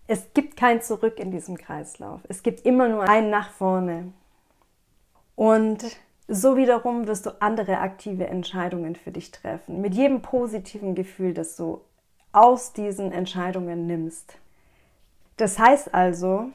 Es 0.06 0.32
gibt 0.32 0.56
kein 0.56 0.80
Zurück 0.80 1.18
in 1.18 1.30
diesem 1.30 1.58
Kreislauf. 1.58 2.22
Es 2.28 2.42
gibt 2.42 2.64
immer 2.64 2.88
nur 2.88 3.06
ein 3.06 3.28
nach 3.28 3.50
vorne. 3.50 4.12
Und 5.36 5.84
so 6.28 6.56
wiederum 6.56 7.06
wirst 7.06 7.26
du 7.26 7.42
andere 7.42 7.78
aktive 7.78 8.26
Entscheidungen 8.26 8.96
für 8.96 9.10
dich 9.10 9.30
treffen. 9.30 9.82
Mit 9.82 9.94
jedem 9.94 10.22
positiven 10.22 10.94
Gefühl, 10.94 11.34
das 11.34 11.56
du 11.56 11.82
aus 12.32 12.72
diesen 12.72 13.12
Entscheidungen 13.12 13.86
nimmst. 13.86 14.38
Das 15.36 15.58
heißt 15.58 15.94
also, 15.94 16.46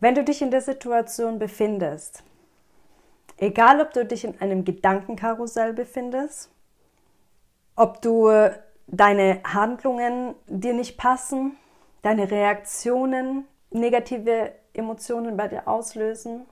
wenn 0.00 0.14
du 0.14 0.24
dich 0.24 0.42
in 0.42 0.50
der 0.50 0.60
Situation 0.60 1.38
befindest, 1.38 2.24
Egal, 3.42 3.80
ob 3.80 3.92
du 3.92 4.06
dich 4.06 4.22
in 4.22 4.40
einem 4.40 4.64
Gedankenkarussell 4.64 5.72
befindest, 5.72 6.48
ob 7.74 8.00
du 8.00 8.30
deine 8.86 9.40
Handlungen 9.42 10.36
dir 10.46 10.74
nicht 10.74 10.96
passen, 10.96 11.56
deine 12.02 12.30
Reaktionen 12.30 13.44
negative 13.72 14.52
Emotionen 14.74 15.36
bei 15.36 15.48
dir 15.48 15.66
auslösen. 15.66 16.46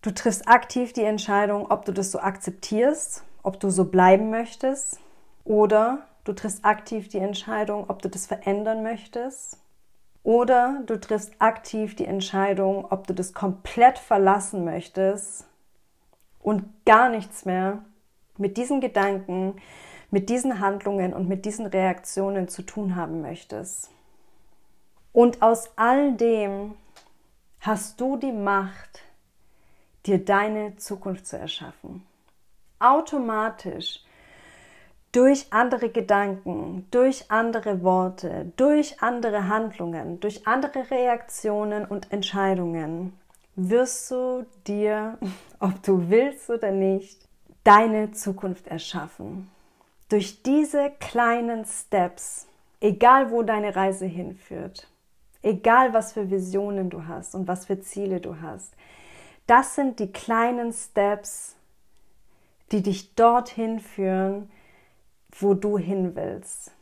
Du 0.00 0.12
triffst 0.12 0.48
aktiv 0.48 0.94
die 0.94 1.04
Entscheidung, 1.04 1.70
ob 1.70 1.84
du 1.84 1.92
das 1.92 2.10
so 2.10 2.20
akzeptierst, 2.20 3.22
ob 3.42 3.60
du 3.60 3.68
so 3.68 3.84
bleiben 3.84 4.30
möchtest 4.30 4.98
oder 5.44 6.06
du 6.24 6.32
triffst 6.32 6.64
aktiv 6.64 7.08
die 7.08 7.18
Entscheidung, 7.18 7.84
ob 7.90 8.00
du 8.00 8.08
das 8.08 8.24
verändern 8.24 8.82
möchtest 8.82 9.58
oder 10.22 10.80
du 10.86 10.98
triffst 10.98 11.34
aktiv 11.38 11.96
die 11.96 12.06
Entscheidung, 12.06 12.86
ob 12.90 13.06
du 13.06 13.12
das 13.12 13.34
komplett 13.34 13.98
verlassen 13.98 14.64
möchtest 14.64 15.49
und 16.42 16.64
gar 16.84 17.08
nichts 17.08 17.44
mehr 17.44 17.84
mit 18.36 18.56
diesen 18.56 18.80
Gedanken, 18.80 19.60
mit 20.10 20.28
diesen 20.28 20.60
Handlungen 20.60 21.12
und 21.12 21.28
mit 21.28 21.44
diesen 21.44 21.66
Reaktionen 21.66 22.48
zu 22.48 22.62
tun 22.62 22.96
haben 22.96 23.20
möchtest. 23.20 23.90
Und 25.12 25.42
aus 25.42 25.70
all 25.76 26.12
dem 26.14 26.74
hast 27.60 28.00
du 28.00 28.16
die 28.16 28.32
Macht, 28.32 29.02
dir 30.06 30.24
deine 30.24 30.76
Zukunft 30.76 31.26
zu 31.26 31.38
erschaffen. 31.38 32.06
Automatisch 32.78 34.02
durch 35.12 35.46
andere 35.50 35.90
Gedanken, 35.90 36.86
durch 36.90 37.30
andere 37.30 37.82
Worte, 37.82 38.52
durch 38.56 39.02
andere 39.02 39.48
Handlungen, 39.48 40.20
durch 40.20 40.46
andere 40.46 40.90
Reaktionen 40.90 41.84
und 41.84 42.10
Entscheidungen 42.12 43.12
wirst 43.68 44.10
du 44.10 44.46
dir, 44.66 45.18
ob 45.58 45.82
du 45.82 46.08
willst 46.08 46.50
oder 46.50 46.70
nicht, 46.70 47.28
deine 47.64 48.12
Zukunft 48.12 48.66
erschaffen. 48.66 49.50
Durch 50.08 50.42
diese 50.42 50.90
kleinen 50.98 51.64
Steps, 51.64 52.46
egal 52.80 53.30
wo 53.30 53.42
deine 53.42 53.76
Reise 53.76 54.06
hinführt, 54.06 54.88
egal 55.42 55.92
was 55.92 56.12
für 56.12 56.30
Visionen 56.30 56.90
du 56.90 57.06
hast 57.06 57.34
und 57.34 57.46
was 57.46 57.66
für 57.66 57.80
Ziele 57.80 58.20
du 58.20 58.40
hast, 58.40 58.74
das 59.46 59.74
sind 59.74 59.98
die 59.98 60.12
kleinen 60.12 60.72
Steps, 60.72 61.56
die 62.72 62.82
dich 62.82 63.14
dorthin 63.14 63.80
führen, 63.80 64.50
wo 65.38 65.54
du 65.54 65.78
hin 65.78 66.14
willst. 66.14 66.72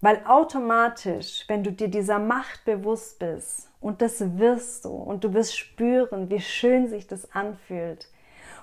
Weil 0.00 0.24
automatisch, 0.26 1.44
wenn 1.48 1.64
du 1.64 1.72
dir 1.72 1.88
dieser 1.88 2.18
Macht 2.18 2.64
bewusst 2.64 3.18
bist, 3.18 3.67
und 3.80 4.02
das 4.02 4.38
wirst 4.38 4.84
du, 4.84 4.90
und 4.90 5.24
du 5.24 5.34
wirst 5.34 5.56
spüren, 5.56 6.30
wie 6.30 6.40
schön 6.40 6.88
sich 6.88 7.06
das 7.06 7.32
anfühlt, 7.32 8.08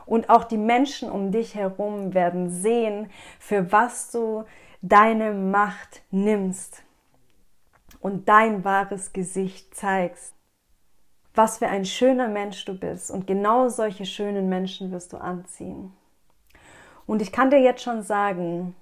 und 0.05 0.29
auch 0.29 0.43
die 0.43 0.57
Menschen 0.57 1.09
um 1.09 1.31
dich 1.31 1.55
herum 1.55 2.13
werden 2.13 2.49
sehen, 2.49 3.09
für 3.39 3.71
was 3.71 4.11
du 4.11 4.43
deine 4.81 5.33
Macht 5.33 6.03
nimmst 6.11 6.83
und 7.99 8.29
dein 8.29 8.63
wahres 8.63 9.13
Gesicht 9.13 9.73
zeigst. 9.73 10.35
Was 11.33 11.57
für 11.57 11.67
ein 11.67 11.85
schöner 11.85 12.27
Mensch 12.27 12.63
du 12.65 12.77
bist. 12.77 13.09
Und 13.09 13.25
genau 13.25 13.67
solche 13.67 14.05
schönen 14.05 14.47
Menschen 14.47 14.91
wirst 14.91 15.11
du 15.11 15.17
anziehen. 15.17 15.91
Und 17.07 17.21
ich 17.21 17.31
kann 17.31 17.49
dir 17.49 17.59
jetzt 17.59 17.81
schon 17.81 18.03
sagen, 18.03 18.75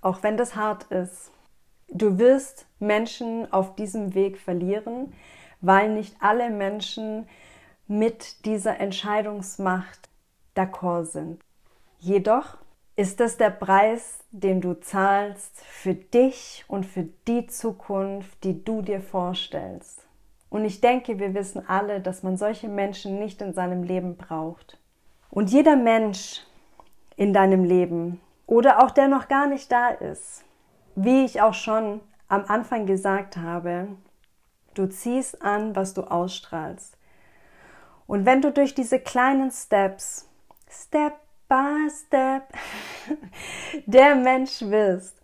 auch 0.00 0.22
wenn 0.22 0.36
das 0.36 0.56
hart 0.56 0.84
ist, 0.90 1.30
du 1.88 2.18
wirst 2.18 2.66
Menschen 2.78 3.50
auf 3.52 3.74
diesem 3.74 4.14
Weg 4.14 4.38
verlieren, 4.38 5.12
weil 5.60 5.90
nicht 5.90 6.16
alle 6.20 6.50
Menschen 6.50 7.28
mit 7.86 8.44
dieser 8.44 8.80
Entscheidungsmacht 8.80 10.08
d'accord 10.54 11.06
sind. 11.06 11.40
Jedoch 11.98 12.58
ist 12.96 13.20
das 13.20 13.36
der 13.36 13.50
Preis, 13.50 14.18
den 14.30 14.60
du 14.60 14.74
zahlst 14.74 15.60
für 15.64 15.94
dich 15.94 16.64
und 16.68 16.84
für 16.84 17.04
die 17.26 17.46
Zukunft, 17.46 18.42
die 18.44 18.64
du 18.64 18.82
dir 18.82 19.00
vorstellst. 19.00 20.06
Und 20.50 20.64
ich 20.64 20.80
denke, 20.80 21.18
wir 21.18 21.34
wissen 21.34 21.68
alle, 21.68 22.00
dass 22.00 22.22
man 22.22 22.36
solche 22.36 22.68
Menschen 22.68 23.18
nicht 23.18 23.40
in 23.42 23.52
seinem 23.52 23.82
Leben 23.82 24.16
braucht. 24.16 24.78
Und 25.30 25.50
jeder 25.50 25.76
Mensch 25.76 26.42
in 27.16 27.32
deinem 27.32 27.64
Leben 27.64 28.20
oder 28.46 28.82
auch 28.82 28.90
der 28.90 29.08
noch 29.08 29.28
gar 29.28 29.46
nicht 29.46 29.70
da 29.70 29.90
ist, 29.90 30.44
wie 30.94 31.24
ich 31.24 31.42
auch 31.42 31.54
schon 31.54 32.00
am 32.28 32.44
Anfang 32.48 32.86
gesagt 32.86 33.36
habe, 33.36 33.88
du 34.78 34.88
ziehst 34.88 35.42
an, 35.42 35.74
was 35.74 35.94
du 35.94 36.02
ausstrahlst. 36.02 36.96
Und 38.06 38.24
wenn 38.24 38.40
du 38.40 38.52
durch 38.52 38.74
diese 38.74 38.98
kleinen 38.98 39.50
Steps, 39.50 40.28
Step 40.70 41.14
by 41.48 41.88
Step, 41.90 42.44
der 43.86 44.14
Mensch 44.14 44.62
wirst, 44.62 45.20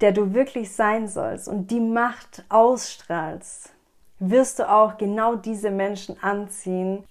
der 0.00 0.12
du 0.12 0.34
wirklich 0.34 0.72
sein 0.72 1.08
sollst 1.08 1.48
und 1.48 1.70
die 1.70 1.80
Macht 1.80 2.44
ausstrahlst, 2.48 3.72
wirst 4.18 4.58
du 4.58 4.70
auch 4.70 4.96
genau 4.96 5.36
diese 5.36 5.70
Menschen 5.70 6.22
anziehen, 6.22 7.04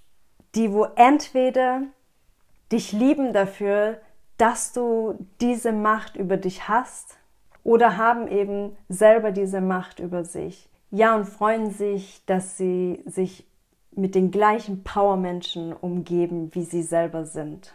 die 0.55 0.71
wo 0.71 0.85
entweder 0.95 1.83
dich 2.71 2.91
lieben 2.91 3.33
dafür, 3.33 3.99
dass 4.37 4.73
du 4.73 5.17
diese 5.41 5.71
Macht 5.71 6.15
über 6.15 6.37
dich 6.37 6.67
hast 6.67 7.17
oder 7.63 7.97
haben 7.97 8.27
eben 8.27 8.75
selber 8.89 9.31
diese 9.31 9.61
Macht 9.61 9.99
über 9.99 10.25
sich. 10.25 10.69
Ja, 10.95 11.15
und 11.15 11.25
freuen 11.25 11.71
sich, 11.71 12.21
dass 12.27 12.55
sie 12.55 13.01
sich 13.07 13.47
mit 13.95 14.13
den 14.13 14.29
gleichen 14.29 14.83
Powermenschen 14.83 15.73
umgeben, 15.73 16.53
wie 16.53 16.65
sie 16.65 16.83
selber 16.83 17.25
sind. 17.25 17.73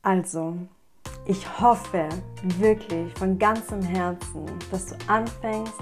Also, 0.00 0.56
ich 1.26 1.60
hoffe 1.60 2.08
wirklich 2.56 3.12
von 3.18 3.38
ganzem 3.38 3.82
Herzen, 3.82 4.46
dass 4.70 4.86
du 4.86 4.94
anfängst, 5.06 5.74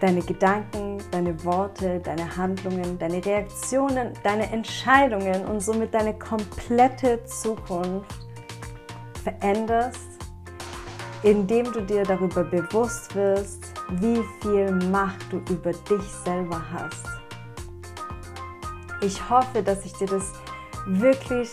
deine 0.00 0.22
Gedanken, 0.22 1.02
deine 1.10 1.44
Worte, 1.44 2.00
deine 2.00 2.38
Handlungen, 2.38 2.98
deine 2.98 3.22
Reaktionen, 3.22 4.14
deine 4.22 4.50
Entscheidungen 4.50 5.44
und 5.44 5.60
somit 5.60 5.92
deine 5.92 6.18
komplette 6.18 7.22
Zukunft 7.24 8.16
veränderst, 9.22 10.13
indem 11.24 11.72
du 11.72 11.80
dir 11.80 12.02
darüber 12.02 12.44
bewusst 12.44 13.14
wirst, 13.14 13.72
wie 13.92 14.22
viel 14.40 14.70
Macht 14.90 15.32
du 15.32 15.38
über 15.50 15.72
dich 15.72 16.04
selber 16.24 16.62
hast. 16.70 17.06
Ich 19.00 19.28
hoffe, 19.28 19.62
dass 19.62 19.84
ich 19.86 19.94
dir 19.94 20.06
das 20.06 20.32
wirklich 20.86 21.50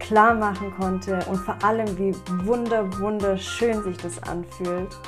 klar 0.00 0.34
machen 0.34 0.74
konnte 0.76 1.20
und 1.30 1.36
vor 1.36 1.56
allem, 1.62 1.96
wie 1.96 2.14
wunder, 2.44 2.98
wunderschön 2.98 3.82
sich 3.84 3.96
das 3.96 4.20
anfühlt, 4.24 4.98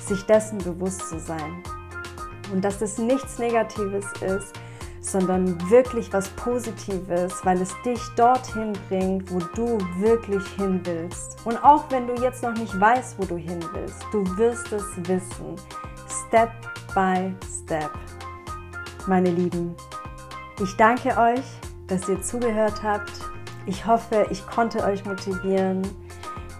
sich 0.00 0.22
dessen 0.26 0.58
bewusst 0.58 1.08
zu 1.08 1.20
sein. 1.20 1.62
und 2.52 2.64
dass 2.64 2.80
es 2.80 2.98
nichts 2.98 3.38
Negatives 3.38 4.06
ist, 4.20 4.52
sondern 5.06 5.58
wirklich 5.70 6.12
was 6.12 6.28
Positives, 6.30 7.44
weil 7.44 7.60
es 7.62 7.70
dich 7.84 8.00
dorthin 8.16 8.72
bringt, 8.88 9.30
wo 9.30 9.38
du 9.54 9.78
wirklich 9.98 10.44
hin 10.56 10.80
willst. 10.84 11.38
Und 11.44 11.62
auch 11.64 11.84
wenn 11.90 12.06
du 12.06 12.14
jetzt 12.14 12.42
noch 12.42 12.54
nicht 12.54 12.78
weißt, 12.78 13.18
wo 13.18 13.24
du 13.24 13.36
hin 13.36 13.60
willst, 13.72 14.04
du 14.12 14.24
wirst 14.36 14.72
es 14.72 14.84
wissen. 15.08 15.54
Step 16.26 16.50
by 16.94 17.32
Step. 17.64 17.90
Meine 19.06 19.30
Lieben, 19.30 19.76
ich 20.60 20.76
danke 20.76 21.16
euch, 21.16 21.44
dass 21.86 22.08
ihr 22.08 22.20
zugehört 22.20 22.82
habt. 22.82 23.12
Ich 23.66 23.86
hoffe, 23.86 24.26
ich 24.30 24.44
konnte 24.46 24.82
euch 24.82 25.04
motivieren. 25.04 25.82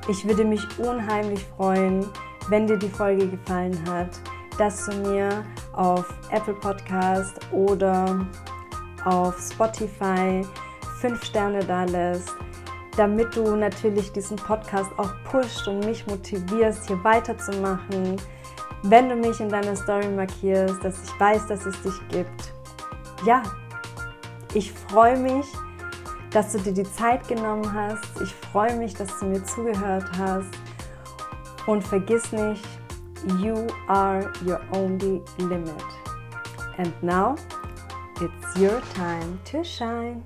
Ich 0.08 0.26
würde 0.26 0.44
mich 0.44 0.62
unheimlich 0.78 1.44
freuen, 1.56 2.06
wenn 2.48 2.68
dir 2.68 2.76
die 2.76 2.88
Folge 2.88 3.26
gefallen 3.26 3.76
hat, 3.90 4.10
dass 4.58 4.86
du 4.86 4.96
mir 5.08 5.44
auf 5.72 6.06
Apple 6.30 6.54
Podcast 6.54 7.38
oder 7.52 8.26
auf 9.04 9.36
Spotify 9.52 10.44
5 11.00 11.24
Sterne 11.24 11.64
da 11.64 11.84
lässt, 11.84 12.34
damit 12.96 13.36
du 13.36 13.54
natürlich 13.54 14.10
diesen 14.12 14.36
Podcast 14.36 14.90
auch 14.96 15.12
pusht 15.24 15.68
und 15.68 15.84
mich 15.84 16.06
motivierst, 16.06 16.86
hier 16.86 17.02
weiterzumachen. 17.04 18.16
Wenn 18.82 19.08
du 19.08 19.16
mich 19.16 19.40
in 19.40 19.48
deiner 19.48 19.76
Story 19.76 20.08
markierst, 20.08 20.82
dass 20.82 21.02
ich 21.02 21.20
weiß, 21.20 21.46
dass 21.46 21.66
es 21.66 21.80
dich 21.82 22.08
gibt. 22.08 22.52
Ja, 23.24 23.42
ich 24.54 24.72
freue 24.72 25.18
mich, 25.18 25.46
dass 26.30 26.52
du 26.52 26.58
dir 26.58 26.72
die 26.72 26.90
Zeit 26.92 27.26
genommen 27.28 27.72
hast. 27.72 28.04
Ich 28.22 28.34
freue 28.52 28.76
mich, 28.76 28.94
dass 28.94 29.18
du 29.18 29.26
mir 29.26 29.42
zugehört 29.44 30.04
hast. 30.18 30.48
Und 31.66 31.82
vergiss 31.82 32.30
nicht, 32.32 32.64
you 33.38 33.68
are 33.88 34.32
your 34.44 34.62
only 34.72 35.22
limit. 35.38 35.82
And 36.78 36.92
now 37.02 37.36
it's 38.20 38.56
your 38.56 38.80
time 38.92 39.40
to 39.46 39.64
shine. 39.64 40.24